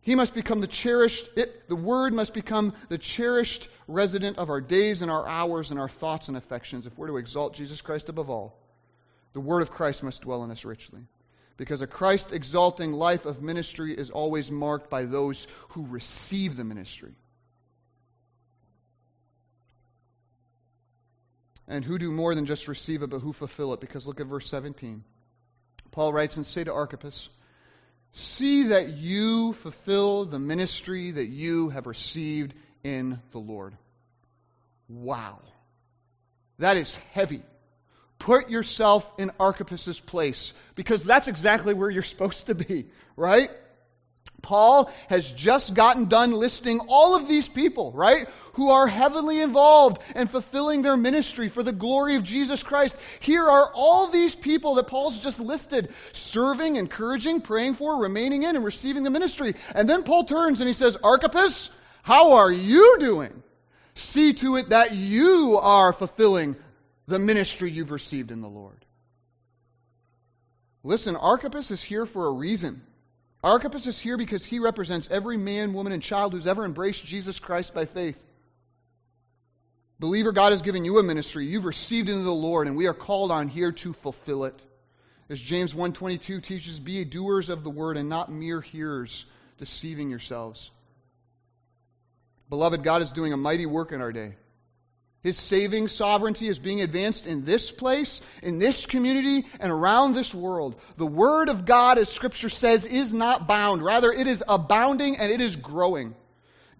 He 0.00 0.16
must 0.16 0.34
become 0.34 0.58
the 0.58 0.66
cherished, 0.66 1.28
it, 1.36 1.68
the 1.68 1.76
Word 1.76 2.14
must 2.14 2.34
become 2.34 2.72
the 2.88 2.98
cherished 2.98 3.68
resident 3.86 4.38
of 4.38 4.50
our 4.50 4.60
days 4.60 5.02
and 5.02 5.10
our 5.10 5.24
hours 5.28 5.70
and 5.70 5.78
our 5.78 5.88
thoughts 5.88 6.26
and 6.26 6.36
affections 6.36 6.84
if 6.84 6.98
we're 6.98 7.06
to 7.06 7.18
exalt 7.18 7.54
Jesus 7.54 7.80
Christ 7.80 8.08
above 8.08 8.28
all. 8.28 8.58
The 9.34 9.40
Word 9.40 9.62
of 9.62 9.70
Christ 9.70 10.02
must 10.02 10.22
dwell 10.22 10.42
in 10.42 10.50
us 10.50 10.64
richly 10.64 11.06
because 11.58 11.82
a 11.82 11.86
Christ 11.86 12.32
exalting 12.32 12.92
life 12.92 13.26
of 13.26 13.42
ministry 13.42 13.92
is 13.92 14.10
always 14.10 14.50
marked 14.50 14.88
by 14.88 15.04
those 15.04 15.46
who 15.70 15.86
receive 15.86 16.56
the 16.56 16.64
ministry. 16.64 17.14
And 21.66 21.84
who 21.84 21.98
do 21.98 22.10
more 22.10 22.34
than 22.34 22.46
just 22.46 22.68
receive 22.68 23.02
it, 23.02 23.10
but 23.10 23.18
who 23.18 23.34
fulfill 23.34 23.74
it? 23.74 23.80
Because 23.80 24.06
look 24.06 24.20
at 24.20 24.26
verse 24.26 24.48
17. 24.48 25.04
Paul 25.90 26.12
writes, 26.12 26.36
And 26.36 26.46
say 26.46 26.64
to 26.64 26.72
Archippus, 26.72 27.28
See 28.12 28.68
that 28.68 28.90
you 28.90 29.52
fulfill 29.52 30.24
the 30.24 30.38
ministry 30.38 31.10
that 31.10 31.26
you 31.26 31.68
have 31.70 31.86
received 31.86 32.54
in 32.84 33.20
the 33.32 33.38
Lord. 33.38 33.76
Wow. 34.88 35.40
That 36.58 36.76
is 36.76 36.94
heavy. 37.12 37.42
Put 38.18 38.50
yourself 38.50 39.10
in 39.18 39.30
Archippus' 39.38 40.00
place 40.00 40.52
because 40.74 41.04
that's 41.04 41.28
exactly 41.28 41.74
where 41.74 41.90
you're 41.90 42.02
supposed 42.14 42.46
to 42.46 42.54
be, 42.54 42.86
right? 43.16 43.50
Paul 44.42 44.90
has 45.08 45.30
just 45.30 45.74
gotten 45.74 46.06
done 46.06 46.32
listing 46.32 46.80
all 46.88 47.16
of 47.16 47.26
these 47.26 47.48
people, 47.48 47.90
right, 47.92 48.28
who 48.54 48.70
are 48.70 48.86
heavily 48.86 49.40
involved 49.40 50.00
and 50.14 50.30
fulfilling 50.30 50.82
their 50.82 50.96
ministry 50.96 51.48
for 51.48 51.62
the 51.62 51.72
glory 51.72 52.14
of 52.14 52.22
Jesus 52.22 52.62
Christ. 52.62 52.96
Here 53.20 53.48
are 53.48 53.70
all 53.74 54.08
these 54.08 54.34
people 54.34 54.76
that 54.76 54.86
Paul's 54.86 55.18
just 55.18 55.40
listed, 55.40 55.92
serving, 56.12 56.76
encouraging, 56.76 57.40
praying 57.40 57.74
for, 57.74 58.02
remaining 58.02 58.44
in, 58.44 58.54
and 58.54 58.64
receiving 58.64 59.02
the 59.02 59.10
ministry. 59.10 59.54
And 59.74 59.88
then 59.88 60.04
Paul 60.04 60.24
turns 60.24 60.60
and 60.60 60.68
he 60.68 60.74
says, 60.74 60.96
Archippus, 61.02 61.70
how 62.02 62.34
are 62.34 62.50
you 62.50 62.96
doing? 63.00 63.42
See 63.96 64.34
to 64.34 64.56
it 64.56 64.68
that 64.70 64.94
you 64.94 65.58
are 65.60 65.92
fulfilling 65.92 66.56
the 67.08 67.18
ministry 67.18 67.70
you've 67.70 67.90
received 67.90 68.30
in 68.30 68.42
the 68.42 68.48
Lord. 68.48 68.84
Listen, 70.84 71.16
Archippus 71.16 71.70
is 71.70 71.82
here 71.82 72.04
for 72.04 72.26
a 72.26 72.32
reason. 72.32 72.82
Archippus 73.42 73.86
is 73.86 73.98
here 73.98 74.18
because 74.18 74.44
he 74.44 74.58
represents 74.58 75.08
every 75.10 75.38
man, 75.38 75.72
woman, 75.72 75.92
and 75.92 76.02
child 76.02 76.32
who's 76.32 76.46
ever 76.46 76.64
embraced 76.64 77.04
Jesus 77.04 77.38
Christ 77.38 77.74
by 77.74 77.86
faith. 77.86 78.22
Believer, 79.98 80.32
God 80.32 80.52
has 80.52 80.62
given 80.62 80.84
you 80.84 80.98
a 80.98 81.02
ministry. 81.02 81.46
You've 81.46 81.64
received 81.64 82.10
into 82.10 82.24
the 82.24 82.30
Lord, 82.30 82.68
and 82.68 82.76
we 82.76 82.86
are 82.86 82.94
called 82.94 83.32
on 83.32 83.48
here 83.48 83.72
to 83.72 83.92
fulfill 83.94 84.44
it. 84.44 84.60
As 85.30 85.40
James 85.40 85.72
1.22 85.72 86.42
teaches, 86.42 86.78
be 86.78 87.04
doers 87.04 87.48
of 87.48 87.64
the 87.64 87.70
word 87.70 87.96
and 87.96 88.08
not 88.08 88.30
mere 88.30 88.60
hearers, 88.60 89.24
deceiving 89.58 90.10
yourselves. 90.10 90.70
Beloved, 92.50 92.84
God 92.84 93.02
is 93.02 93.12
doing 93.12 93.32
a 93.32 93.36
mighty 93.36 93.66
work 93.66 93.92
in 93.92 94.02
our 94.02 94.12
day. 94.12 94.34
His 95.22 95.36
saving 95.36 95.88
sovereignty 95.88 96.46
is 96.46 96.60
being 96.60 96.80
advanced 96.80 97.26
in 97.26 97.44
this 97.44 97.72
place, 97.72 98.20
in 98.40 98.58
this 98.58 98.86
community, 98.86 99.46
and 99.58 99.72
around 99.72 100.14
this 100.14 100.32
world. 100.32 100.76
The 100.96 101.06
Word 101.06 101.48
of 101.48 101.66
God, 101.66 101.98
as 101.98 102.08
Scripture 102.08 102.48
says, 102.48 102.86
is 102.86 103.12
not 103.12 103.48
bound. 103.48 103.82
Rather, 103.82 104.12
it 104.12 104.28
is 104.28 104.44
abounding 104.46 105.16
and 105.16 105.32
it 105.32 105.40
is 105.40 105.56
growing. 105.56 106.14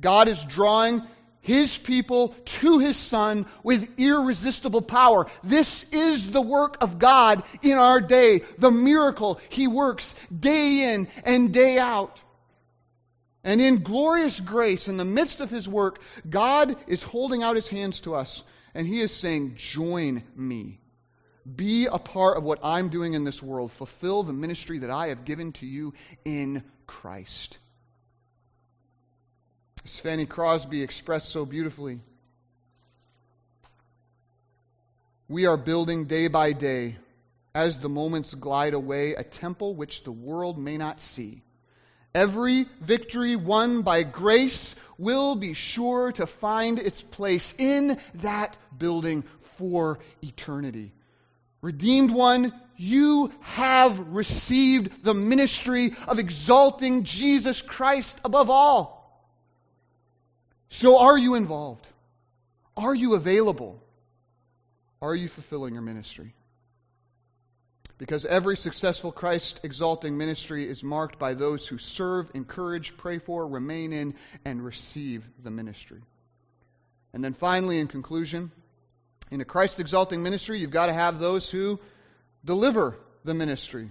God 0.01 0.29
is 0.29 0.45
drawing 0.45 1.03
His 1.41 1.77
people 1.77 2.29
to 2.45 2.79
His 2.79 2.97
Son 2.97 3.47
with 3.65 3.89
irresistible 3.99 4.83
power. 4.83 5.27
This 5.43 5.85
is 5.93 6.31
the 6.31 6.41
work 6.41 6.77
of 6.81 7.01
God 7.01 7.43
in 7.63 7.77
our 7.77 8.01
day, 8.01 8.43
the 8.57 8.71
miracle 8.71 9.41
He 9.49 9.67
works 9.67 10.15
day 10.39 10.95
in 10.95 11.09
and 11.25 11.53
day 11.53 11.81
out. 11.81 12.17
And 13.45 13.61
in 13.61 13.83
glorious 13.83 14.41
grace, 14.41 14.89
in 14.89 14.97
the 14.97 15.05
midst 15.05 15.41
of 15.41 15.51
his 15.51 15.69
work, 15.69 16.01
God 16.29 16.77
is 16.87 17.03
holding 17.03 17.43
out 17.43 17.57
his 17.57 17.69
hands 17.69 18.01
to 18.01 18.15
us, 18.15 18.43
and 18.75 18.87
he 18.87 19.01
is 19.01 19.15
saying, 19.15 19.55
Join 19.57 20.23
me. 20.35 20.81
Be 21.57 21.87
a 21.87 21.99
part 21.99 22.37
of 22.37 22.45
what 22.45 22.59
I'm 22.63 22.91
doing 22.91 23.15
in 23.15 23.25
this 23.25 23.43
world. 23.43 23.73
Fulfill 23.73 24.23
the 24.23 24.33
ministry 24.33 24.81
that 24.81 24.91
I 24.91 25.09
have 25.09 25.25
given 25.25 25.53
to 25.53 25.67
you 25.67 25.95
in 26.25 26.63
Christ. 26.87 27.59
As 29.85 29.99
Fanny 29.99 30.27
Crosby 30.27 30.83
expressed 30.83 31.31
so 31.31 31.47
beautifully, 31.47 32.01
we 35.29 35.47
are 35.47 35.57
building 35.57 36.05
day 36.05 36.29
by 36.29 36.53
day, 36.53 36.97
as 37.55 37.79
the 37.79 37.89
moments 37.89 38.35
glide 38.35 38.75
away, 38.75 39.15
a 39.15 39.23
temple 39.23 39.75
which 39.75 40.03
the 40.03 40.13
world 40.13 40.59
may 40.59 40.77
not 40.77 41.01
see 41.01 41.43
Every 42.15 42.67
victory 42.81 43.37
won 43.37 43.83
by 43.83 44.03
grace 44.03 44.75
will 44.97 45.37
be 45.37 45.55
sure 45.55 46.13
to 46.13 46.27
find 46.27 46.79
its 46.79 47.03
place 47.03 47.55
in 47.59 47.99
that 48.17 48.57
building 48.77 49.25
for 49.57 49.99
eternity. 50.23 50.93
Redeemed 51.61 52.11
one, 52.11 52.53
you 52.77 53.33
have 53.41 54.15
received 54.15 55.03
the 55.05 55.15
ministry 55.15 55.97
of 56.07 56.19
exalting 56.19 57.05
Jesus 57.05 57.61
Christ 57.61 58.19
above 58.25 58.51
all. 58.51 58.99
So 60.71 60.99
are 60.99 61.19
you 61.19 61.35
involved? 61.35 61.87
Are 62.77 62.95
you 62.95 63.15
available? 63.15 63.83
Are 65.03 65.15
you 65.15 65.29
fulfilling 65.29 65.75
your 65.75 65.83
ministry? 65.83 66.33
Because 67.99 68.25
every 68.25 68.57
successful 68.57 69.11
Christ 69.11 69.61
exalting 69.65 70.17
ministry 70.17 70.69
is 70.69 70.85
marked 70.85 71.19
by 71.19 71.35
those 71.35 71.67
who 71.67 71.79
serve, 71.79 72.31
encourage, 72.33 72.97
pray 72.97 73.19
for, 73.19 73.47
remain 73.47 73.93
in, 73.93 74.15
and 74.45 74.65
receive 74.65 75.29
the 75.43 75.51
ministry. 75.51 76.01
And 77.13 77.25
then 77.25 77.35
finally, 77.35 77.81
in 77.81 77.89
conclusion, 77.89 78.53
in 79.33 79.41
a 79.41 79.45
Christ 79.45 79.81
exalting 79.81 80.23
ministry, 80.23 80.61
you've 80.61 80.71
got 80.71 80.87
to 80.87 80.93
have 80.93 81.19
those 81.19 81.51
who 81.51 81.81
deliver 82.45 82.97
the 83.25 83.35
ministry. 83.35 83.91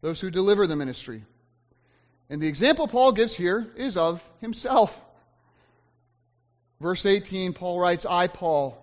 Those 0.00 0.20
who 0.20 0.30
deliver 0.30 0.66
the 0.66 0.76
ministry. 0.76 1.22
And 2.28 2.42
the 2.42 2.48
example 2.48 2.88
Paul 2.88 3.12
gives 3.12 3.34
here 3.34 3.66
is 3.76 3.96
of 3.96 4.24
himself. 4.40 5.00
Verse 6.80 7.06
18, 7.06 7.52
Paul 7.52 7.78
writes, 7.78 8.06
I, 8.06 8.26
Paul, 8.26 8.76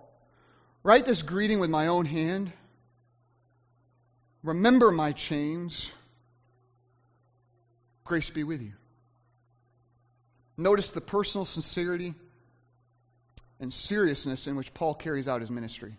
write 0.82 1.04
this 1.04 1.22
greeting 1.22 1.60
with 1.60 1.70
my 1.70 1.88
own 1.88 2.06
hand. 2.06 2.52
Remember 4.48 4.90
my 4.90 5.12
chains. 5.12 5.92
Grace 8.04 8.30
be 8.30 8.44
with 8.44 8.62
you. 8.62 8.72
Notice 10.56 10.88
the 10.88 11.02
personal 11.02 11.44
sincerity 11.44 12.14
and 13.60 13.74
seriousness 13.74 14.46
in 14.46 14.56
which 14.56 14.72
Paul 14.72 14.94
carries 14.94 15.28
out 15.28 15.42
his 15.42 15.50
ministry. 15.50 15.98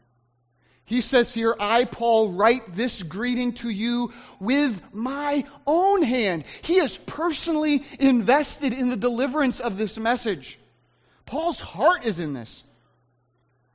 He 0.85 1.01
says 1.01 1.31
here, 1.31 1.55
I, 1.59 1.85
Paul, 1.85 2.31
write 2.31 2.75
this 2.75 3.03
greeting 3.03 3.53
to 3.53 3.69
you 3.69 4.13
with 4.39 4.81
my 4.91 5.45
own 5.67 6.01
hand. 6.01 6.43
He 6.63 6.79
is 6.79 6.97
personally 6.97 7.85
invested 7.99 8.73
in 8.73 8.87
the 8.87 8.97
deliverance 8.97 9.59
of 9.59 9.77
this 9.77 9.99
message. 9.99 10.57
Paul's 11.27 11.61
heart 11.61 12.03
is 12.03 12.19
in 12.19 12.33
this. 12.33 12.63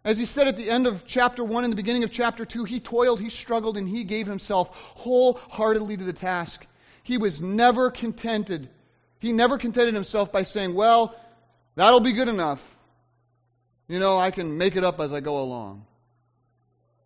As 0.05 0.19
he 0.19 0.27
said 0.27 0.49
at 0.49 0.59
the 0.59 0.69
end 0.69 0.87
of 0.87 1.07
chapter 1.07 1.43
1 1.43 1.65
and 1.65 1.73
the 1.73 1.77
beginning 1.77 2.05
of 2.05 2.13
chapter 2.13 2.45
2, 2.45 2.65
he 2.65 2.79
toiled, 2.79 3.21
he 3.21 3.31
struggled, 3.31 3.79
and 3.79 3.89
he 3.89 4.05
gave 4.05 4.27
himself 4.27 4.69
wholeheartedly 4.97 5.97
to 5.97 6.05
the 6.05 6.13
task. 6.13 6.67
He 7.03 7.17
was 7.17 7.41
never 7.41 7.91
contented. 7.91 8.69
He 9.19 9.33
never 9.33 9.57
contented 9.57 9.95
himself 9.95 10.31
by 10.31 10.43
saying, 10.43 10.75
Well, 10.75 11.15
that'll 11.75 12.01
be 12.01 12.13
good 12.13 12.29
enough. 12.29 12.63
You 13.89 13.99
know, 13.99 14.19
I 14.19 14.31
can 14.31 14.59
make 14.59 14.77
it 14.77 14.85
up 14.85 15.01
as 15.01 15.13
I 15.13 15.21
go 15.21 15.41
along. 15.41 15.87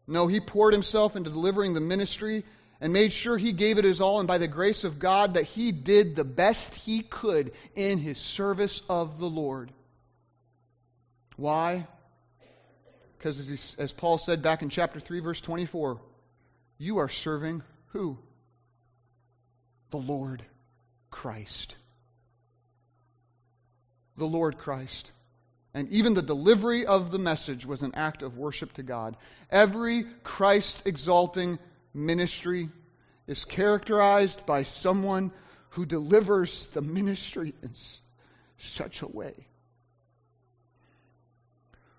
No, 0.08 0.26
he 0.26 0.40
poured 0.40 0.72
himself 0.72 1.14
into 1.14 1.30
delivering 1.30 1.74
the 1.74 1.80
ministry 1.80 2.44
and 2.80 2.92
made 2.92 3.12
sure 3.12 3.36
he 3.36 3.52
gave 3.52 3.78
it 3.78 3.84
his 3.84 4.00
all, 4.00 4.18
and 4.18 4.28
by 4.28 4.38
the 4.38 4.48
grace 4.48 4.84
of 4.84 4.98
God, 4.98 5.34
that 5.34 5.44
he 5.44 5.70
did 5.70 6.16
the 6.16 6.24
best 6.24 6.74
he 6.74 7.02
could 7.02 7.52
in 7.74 7.98
his 7.98 8.18
service 8.18 8.82
of 8.88 9.18
the 9.18 9.26
Lord. 9.26 9.70
Why? 11.36 11.86
Because 13.18 13.50
as, 13.50 13.76
as 13.78 13.92
Paul 13.92 14.16
said 14.16 14.42
back 14.42 14.62
in 14.62 14.68
chapter 14.68 15.00
3, 15.00 15.20
verse 15.20 15.40
24, 15.40 16.00
you 16.78 16.98
are 16.98 17.08
serving 17.08 17.62
who? 17.88 18.16
The 19.90 19.96
Lord 19.96 20.42
Christ. 21.10 21.74
The 24.16 24.26
Lord 24.26 24.58
Christ. 24.58 25.10
And 25.74 25.88
even 25.90 26.14
the 26.14 26.22
delivery 26.22 26.86
of 26.86 27.10
the 27.10 27.18
message 27.18 27.66
was 27.66 27.82
an 27.82 27.94
act 27.94 28.22
of 28.22 28.38
worship 28.38 28.72
to 28.74 28.84
God. 28.84 29.16
Every 29.50 30.06
Christ 30.22 30.82
exalting 30.86 31.58
ministry 31.92 32.68
is 33.26 33.44
characterized 33.44 34.46
by 34.46 34.62
someone 34.62 35.32
who 35.70 35.84
delivers 35.86 36.68
the 36.68 36.80
ministry 36.80 37.54
in 37.62 37.70
such 38.56 39.02
a 39.02 39.08
way 39.08 39.47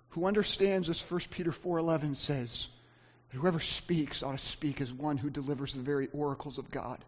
who 0.10 0.26
understands 0.26 0.90
as 0.90 1.02
1 1.02 1.22
Peter 1.32 1.52
4:11 1.52 2.18
says 2.18 2.68
whoever 3.30 3.60
speaks 3.60 4.24
ought 4.24 4.38
to 4.38 4.46
speak 4.46 4.82
as 4.82 4.92
one 4.92 5.18
who 5.18 5.30
delivers 5.30 5.74
the 5.74 5.84
very 5.84 6.08
oracles 6.08 6.58
of 6.58 6.72
God. 6.72 7.04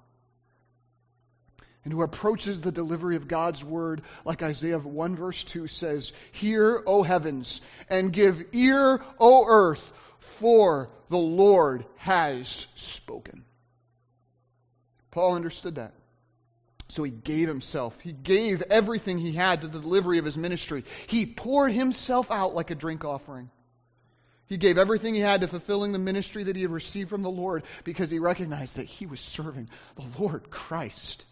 And 1.83 1.91
who 1.91 2.03
approaches 2.03 2.61
the 2.61 2.71
delivery 2.71 3.15
of 3.15 3.27
God's 3.27 3.65
word 3.65 4.03
like 4.23 4.43
Isaiah 4.43 4.77
1 4.77 5.15
verse 5.15 5.43
2 5.43 5.67
says 5.67 6.13
hear 6.31 6.83
o 6.85 7.01
heavens 7.01 7.59
and 7.89 8.13
give 8.13 8.43
ear 8.51 9.03
o 9.19 9.45
earth 9.47 9.91
for 10.19 10.91
the 11.09 11.17
Lord 11.17 11.85
has 11.97 12.67
spoken. 12.75 13.43
Paul 15.09 15.35
understood 15.35 15.75
that 15.75 15.93
so 16.91 17.03
he 17.03 17.11
gave 17.11 17.47
himself. 17.47 17.99
He 18.01 18.11
gave 18.11 18.61
everything 18.63 19.17
he 19.17 19.31
had 19.31 19.61
to 19.61 19.67
the 19.67 19.79
delivery 19.79 20.17
of 20.17 20.25
his 20.25 20.37
ministry. 20.37 20.83
He 21.07 21.25
poured 21.25 21.71
himself 21.71 22.29
out 22.29 22.53
like 22.53 22.69
a 22.69 22.75
drink 22.75 23.05
offering. 23.05 23.49
He 24.47 24.57
gave 24.57 24.77
everything 24.77 25.13
he 25.13 25.21
had 25.21 25.39
to 25.41 25.47
fulfilling 25.47 25.93
the 25.93 25.99
ministry 25.99 26.43
that 26.43 26.57
he 26.57 26.61
had 26.63 26.71
received 26.71 27.09
from 27.09 27.21
the 27.21 27.29
Lord 27.29 27.63
because 27.85 28.09
he 28.09 28.19
recognized 28.19 28.75
that 28.75 28.87
he 28.87 29.05
was 29.05 29.21
serving 29.21 29.69
the 29.95 30.21
Lord 30.21 30.49
Christ. 30.49 31.25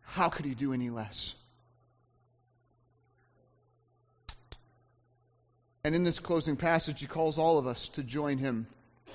How 0.00 0.30
could 0.30 0.46
he 0.46 0.54
do 0.54 0.72
any 0.72 0.88
less? 0.88 1.34
And 5.84 5.94
in 5.94 6.04
this 6.04 6.18
closing 6.18 6.56
passage, 6.56 7.00
he 7.00 7.06
calls 7.06 7.36
all 7.36 7.58
of 7.58 7.66
us 7.66 7.90
to 7.90 8.02
join 8.02 8.38
him 8.38 8.66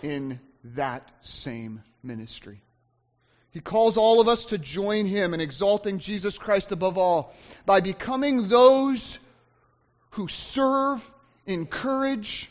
in 0.03 0.39
that 0.75 1.09
same 1.21 1.81
ministry. 2.03 2.61
He 3.53 3.59
calls 3.59 3.97
all 3.97 4.19
of 4.19 4.27
us 4.27 4.45
to 4.45 4.57
join 4.57 5.05
him 5.05 5.35
in 5.35 5.39
exalting 5.39 5.99
Jesus 5.99 6.39
Christ 6.39 6.71
above 6.71 6.97
all 6.97 7.35
by 7.67 7.81
becoming 7.81 8.47
those 8.47 9.19
who 10.11 10.27
serve, 10.27 11.07
encourage, 11.45 12.49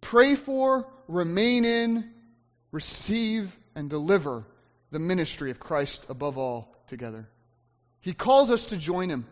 pray 0.00 0.34
for, 0.34 0.88
remain 1.06 1.64
in, 1.64 2.10
receive, 2.72 3.56
and 3.76 3.88
deliver 3.88 4.44
the 4.90 4.98
ministry 4.98 5.52
of 5.52 5.60
Christ 5.60 6.06
above 6.08 6.38
all 6.38 6.74
together. 6.88 7.28
He 8.00 8.14
calls 8.14 8.50
us 8.50 8.66
to 8.66 8.76
join 8.76 9.10
him. 9.10 9.26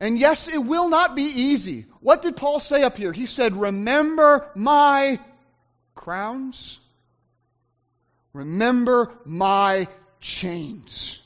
And 0.00 0.18
yes, 0.18 0.48
it 0.48 0.58
will 0.58 0.88
not 0.88 1.14
be 1.14 1.24
easy. 1.24 1.84
What 2.00 2.22
did 2.22 2.34
Paul 2.34 2.60
say 2.60 2.82
up 2.82 2.96
here? 2.96 3.12
He 3.12 3.26
said, 3.26 3.56
Remember 3.56 4.50
my 4.54 5.20
crowns. 5.94 6.80
Remember 8.36 9.14
my 9.24 9.88
chains. 10.20 11.20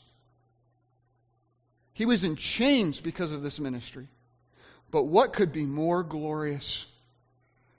He 1.92 2.06
was 2.06 2.22
in 2.22 2.36
chains 2.36 3.00
because 3.00 3.32
of 3.32 3.42
this 3.42 3.58
ministry. 3.58 4.06
But 4.92 5.04
what 5.04 5.32
could 5.32 5.52
be 5.52 5.64
more 5.64 6.04
glorious 6.04 6.86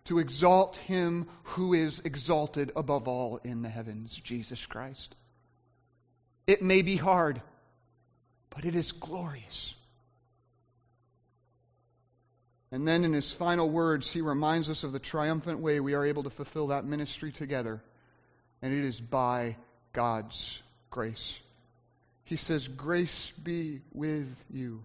to 0.05 0.19
exalt 0.19 0.75
him 0.75 1.27
who 1.43 1.73
is 1.73 2.01
exalted 2.03 2.73
above 2.75 3.07
all 3.07 3.37
in 3.37 3.61
the 3.61 3.69
heavens, 3.69 4.13
Jesus 4.15 4.65
Christ? 4.65 5.15
It 6.45 6.61
may 6.61 6.81
be 6.81 6.97
hard, 6.97 7.41
but 8.49 8.65
it 8.65 8.75
is 8.75 8.91
glorious. 8.91 9.73
And 12.69 12.85
then 12.85 13.05
in 13.05 13.13
his 13.13 13.31
final 13.31 13.69
words, 13.69 14.11
he 14.11 14.19
reminds 14.19 14.69
us 14.69 14.83
of 14.83 14.91
the 14.91 14.99
triumphant 14.99 15.59
way 15.59 15.79
we 15.79 15.93
are 15.93 16.05
able 16.05 16.23
to 16.23 16.29
fulfill 16.29 16.67
that 16.67 16.83
ministry 16.83 17.31
together 17.31 17.81
and 18.61 18.73
it 18.73 18.85
is 18.85 18.99
by 18.99 19.55
God's 19.93 20.61
grace. 20.89 21.39
He 22.25 22.37
says, 22.37 22.67
Grace 22.67 23.31
be 23.43 23.81
with 23.93 24.43
you. 24.49 24.83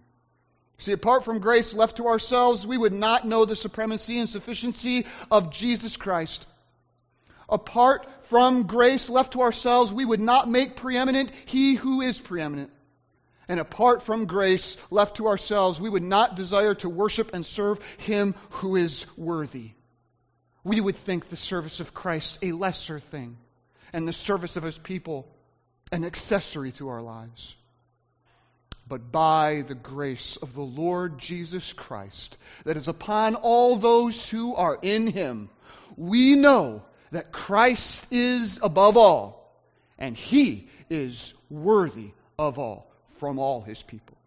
See, 0.79 0.91
apart 0.91 1.23
from 1.23 1.39
grace 1.39 1.73
left 1.73 1.97
to 1.97 2.07
ourselves, 2.07 2.67
we 2.67 2.77
would 2.77 2.93
not 2.93 3.25
know 3.25 3.45
the 3.45 3.55
supremacy 3.55 4.19
and 4.19 4.29
sufficiency 4.29 5.05
of 5.31 5.51
Jesus 5.51 5.97
Christ. 5.97 6.45
Apart 7.49 8.07
from 8.25 8.63
grace 8.63 9.09
left 9.09 9.33
to 9.33 9.41
ourselves, 9.41 9.91
we 9.91 10.05
would 10.05 10.19
not 10.19 10.49
make 10.49 10.75
preeminent 10.75 11.31
He 11.45 11.75
who 11.75 12.01
is 12.01 12.19
preeminent. 12.19 12.71
And 13.47 13.59
apart 13.61 14.03
from 14.03 14.25
grace 14.25 14.75
left 14.91 15.17
to 15.17 15.27
ourselves, 15.27 15.79
we 15.79 15.89
would 15.89 16.03
not 16.03 16.35
desire 16.35 16.75
to 16.75 16.89
worship 16.89 17.33
and 17.33 17.45
serve 17.45 17.83
Him 17.97 18.35
who 18.49 18.75
is 18.75 19.05
worthy. 19.15 19.71
We 20.65 20.81
would 20.81 20.97
think 20.97 21.29
the 21.29 21.37
service 21.37 21.79
of 21.79 21.93
Christ 21.93 22.39
a 22.41 22.51
lesser 22.51 22.99
thing 22.99 23.37
and 23.93 24.07
the 24.07 24.13
service 24.13 24.57
of 24.57 24.63
his 24.63 24.77
people 24.77 25.27
an 25.91 26.03
accessory 26.03 26.71
to 26.73 26.89
our 26.89 27.01
lives. 27.01 27.55
But 28.87 29.11
by 29.11 29.63
the 29.67 29.75
grace 29.75 30.37
of 30.37 30.53
the 30.53 30.61
Lord 30.61 31.19
Jesus 31.19 31.73
Christ 31.73 32.37
that 32.63 32.77
is 32.77 32.87
upon 32.87 33.35
all 33.35 33.75
those 33.75 34.29
who 34.29 34.55
are 34.55 34.77
in 34.81 35.07
him, 35.07 35.49
we 35.97 36.35
know 36.35 36.83
that 37.11 37.31
Christ 37.31 38.05
is 38.11 38.59
above 38.61 38.95
all, 38.97 39.53
and 39.97 40.15
he 40.15 40.69
is 40.89 41.33
worthy 41.49 42.11
of 42.39 42.59
all 42.59 42.89
from 43.17 43.39
all 43.39 43.61
his 43.61 43.83
people. 43.83 44.17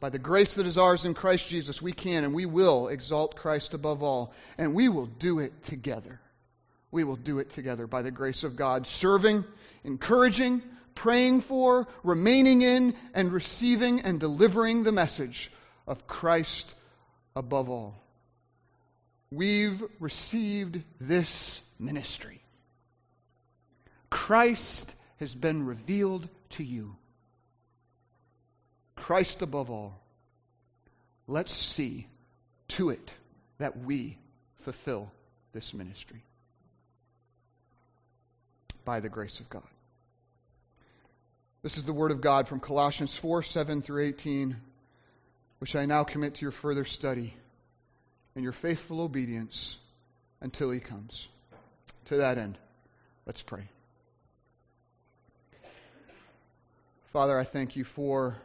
By 0.00 0.08
the 0.08 0.18
grace 0.18 0.54
that 0.54 0.66
is 0.66 0.78
ours 0.78 1.04
in 1.04 1.14
Christ 1.14 1.48
Jesus, 1.48 1.80
we 1.80 1.92
can 1.92 2.24
and 2.24 2.34
we 2.34 2.46
will 2.46 2.88
exalt 2.88 3.36
Christ 3.36 3.74
above 3.74 4.02
all, 4.02 4.32
and 4.58 4.74
we 4.74 4.88
will 4.88 5.06
do 5.06 5.40
it 5.40 5.62
together 5.62 6.20
we 6.92 7.04
will 7.04 7.16
do 7.16 7.38
it 7.38 7.50
together 7.50 7.86
by 7.88 8.02
the 8.02 8.10
grace 8.10 8.44
of 8.44 8.54
God, 8.54 8.86
serving, 8.86 9.44
encouraging, 9.82 10.62
praying 10.94 11.40
for, 11.40 11.88
remaining 12.04 12.60
in, 12.60 12.94
and 13.14 13.32
receiving 13.32 14.02
and 14.02 14.20
delivering 14.20 14.84
the 14.84 14.92
message 14.92 15.50
of 15.86 16.06
Christ 16.06 16.74
above 17.34 17.70
all. 17.70 17.94
We've 19.32 19.82
received 19.98 20.82
this 21.00 21.62
ministry. 21.78 22.42
Christ 24.10 24.94
has 25.18 25.34
been 25.34 25.64
revealed 25.64 26.28
to 26.50 26.62
you. 26.62 26.94
Christ 28.96 29.40
above 29.40 29.70
all. 29.70 29.98
Let's 31.26 31.54
see 31.54 32.06
to 32.68 32.90
it 32.90 33.14
that 33.56 33.78
we 33.78 34.18
fulfill 34.56 35.10
this 35.54 35.72
ministry 35.72 36.22
by 38.84 39.00
the 39.00 39.08
grace 39.08 39.40
of 39.40 39.48
God. 39.48 39.62
This 41.62 41.78
is 41.78 41.84
the 41.84 41.92
Word 41.92 42.10
of 42.10 42.20
God 42.20 42.48
from 42.48 42.60
Colossians 42.60 43.16
4 43.16 43.42
7 43.42 43.82
through 43.82 44.04
18, 44.04 44.56
which 45.60 45.76
I 45.76 45.86
now 45.86 46.02
commit 46.04 46.34
to 46.34 46.42
your 46.42 46.50
further 46.50 46.84
study 46.84 47.34
and 48.34 48.42
your 48.42 48.52
faithful 48.52 49.00
obedience 49.00 49.76
until 50.40 50.70
He 50.70 50.80
comes. 50.80 51.28
To 52.06 52.16
that 52.16 52.36
end, 52.36 52.58
let's 53.26 53.42
pray. 53.42 53.62
Father, 57.12 57.38
I 57.38 57.44
thank 57.44 57.76
you 57.76 57.84
for 57.84 58.36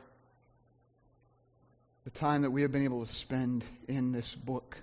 the 2.04 2.12
time 2.12 2.44
that 2.44 2.52
we 2.52 2.62
have 2.62 2.72
been 2.72 2.84
able 2.84 3.04
to 3.04 3.12
spend 3.12 3.64
in 3.88 4.12
this 4.12 4.36
book, 4.36 4.78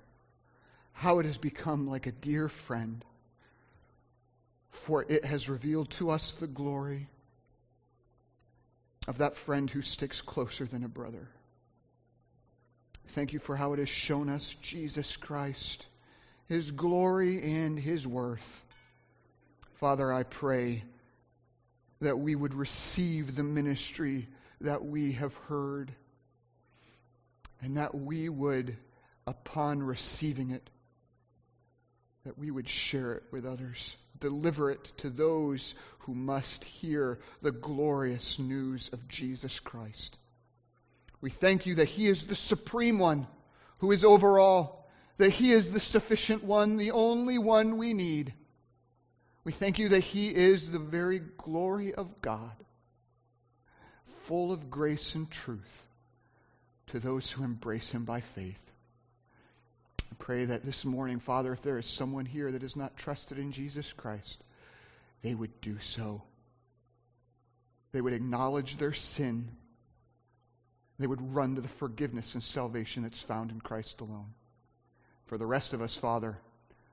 how 0.92 1.20
it 1.20 1.26
has 1.26 1.38
become 1.38 1.86
like 1.86 2.06
a 2.06 2.12
dear 2.12 2.48
friend 2.48 3.04
for 4.74 5.04
it 5.08 5.24
has 5.24 5.48
revealed 5.48 5.90
to 5.92 6.10
us 6.10 6.34
the 6.34 6.46
glory 6.46 7.08
of 9.06 9.18
that 9.18 9.34
friend 9.34 9.70
who 9.70 9.82
sticks 9.82 10.20
closer 10.20 10.64
than 10.64 10.84
a 10.84 10.88
brother. 10.88 11.28
Thank 13.08 13.32
you 13.32 13.38
for 13.38 13.56
how 13.56 13.72
it 13.72 13.78
has 13.78 13.88
shown 13.88 14.28
us 14.28 14.56
Jesus 14.62 15.16
Christ, 15.16 15.86
his 16.48 16.70
glory 16.70 17.42
and 17.42 17.78
his 17.78 18.06
worth. 18.06 18.64
Father, 19.74 20.12
I 20.12 20.22
pray 20.22 20.82
that 22.00 22.18
we 22.18 22.34
would 22.34 22.54
receive 22.54 23.36
the 23.36 23.42
ministry 23.42 24.28
that 24.60 24.84
we 24.84 25.12
have 25.12 25.34
heard 25.48 25.92
and 27.60 27.76
that 27.76 27.94
we 27.94 28.28
would, 28.28 28.76
upon 29.26 29.82
receiving 29.82 30.50
it, 30.50 30.68
that 32.24 32.38
we 32.38 32.50
would 32.50 32.68
share 32.68 33.12
it 33.12 33.22
with 33.30 33.46
others 33.46 33.96
deliver 34.18 34.70
it 34.70 34.84
to 34.98 35.10
those 35.10 35.74
who 36.00 36.14
must 36.14 36.64
hear 36.64 37.18
the 37.42 37.52
glorious 37.52 38.38
news 38.38 38.90
of 38.92 39.08
Jesus 39.08 39.60
Christ. 39.60 40.16
We 41.20 41.30
thank 41.30 41.66
you 41.66 41.76
that 41.76 41.88
He 41.88 42.06
is 42.06 42.26
the 42.26 42.34
supreme 42.34 42.98
one 42.98 43.26
who 43.78 43.92
is 43.92 44.04
over 44.04 44.38
all, 44.38 44.90
that 45.16 45.30
He 45.30 45.52
is 45.52 45.70
the 45.70 45.80
sufficient 45.80 46.44
one, 46.44 46.76
the 46.76 46.90
only 46.90 47.38
one 47.38 47.76
we 47.78 47.94
need. 47.94 48.34
We 49.44 49.52
thank 49.52 49.78
you 49.78 49.90
that 49.90 50.00
He 50.00 50.28
is 50.28 50.70
the 50.70 50.78
very 50.78 51.20
glory 51.20 51.94
of 51.94 52.20
God, 52.20 52.52
full 54.22 54.52
of 54.52 54.70
grace 54.70 55.14
and 55.14 55.30
truth 55.30 55.86
to 56.88 57.00
those 57.00 57.30
who 57.30 57.44
embrace 57.44 57.90
Him 57.90 58.04
by 58.04 58.20
faith. 58.20 58.60
I 60.14 60.16
pray 60.16 60.44
that 60.44 60.64
this 60.64 60.84
morning, 60.84 61.18
Father, 61.18 61.52
if 61.52 61.62
there 61.62 61.76
is 61.76 61.88
someone 61.88 62.24
here 62.24 62.52
that 62.52 62.62
has 62.62 62.76
not 62.76 62.96
trusted 62.96 63.36
in 63.36 63.50
Jesus 63.50 63.92
Christ, 63.92 64.40
they 65.22 65.34
would 65.34 65.60
do 65.60 65.80
so. 65.80 66.22
They 67.90 68.00
would 68.00 68.12
acknowledge 68.12 68.76
their 68.76 68.92
sin. 68.92 69.48
They 71.00 71.08
would 71.08 71.34
run 71.34 71.56
to 71.56 71.62
the 71.62 71.68
forgiveness 71.68 72.34
and 72.34 72.44
salvation 72.44 73.02
that's 73.02 73.20
found 73.20 73.50
in 73.50 73.60
Christ 73.60 74.02
alone. 74.02 74.34
For 75.26 75.36
the 75.36 75.46
rest 75.46 75.72
of 75.72 75.82
us, 75.82 75.96
Father, 75.96 76.38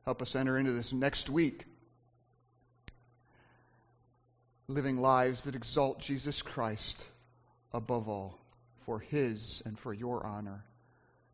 help 0.04 0.24
us 0.24 0.36
enter 0.36 0.58
into 0.58 0.72
this 0.72 0.92
next 0.92 1.30
week 1.30 1.66
living 4.68 4.98
lives 4.98 5.44
that 5.44 5.54
exalt 5.54 6.00
Jesus 6.00 6.42
Christ 6.42 7.06
above 7.72 8.10
all 8.10 8.40
for 8.88 8.98
his 8.98 9.62
and 9.64 9.78
for 9.78 9.94
your 9.94 10.26
honor 10.26 10.64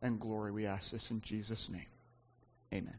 and 0.02 0.20
glory. 0.20 0.52
We 0.52 0.66
ask 0.66 0.90
this 0.90 1.10
in 1.10 1.20
Jesus' 1.20 1.68
name. 1.68 1.86
Amen. 2.72 2.98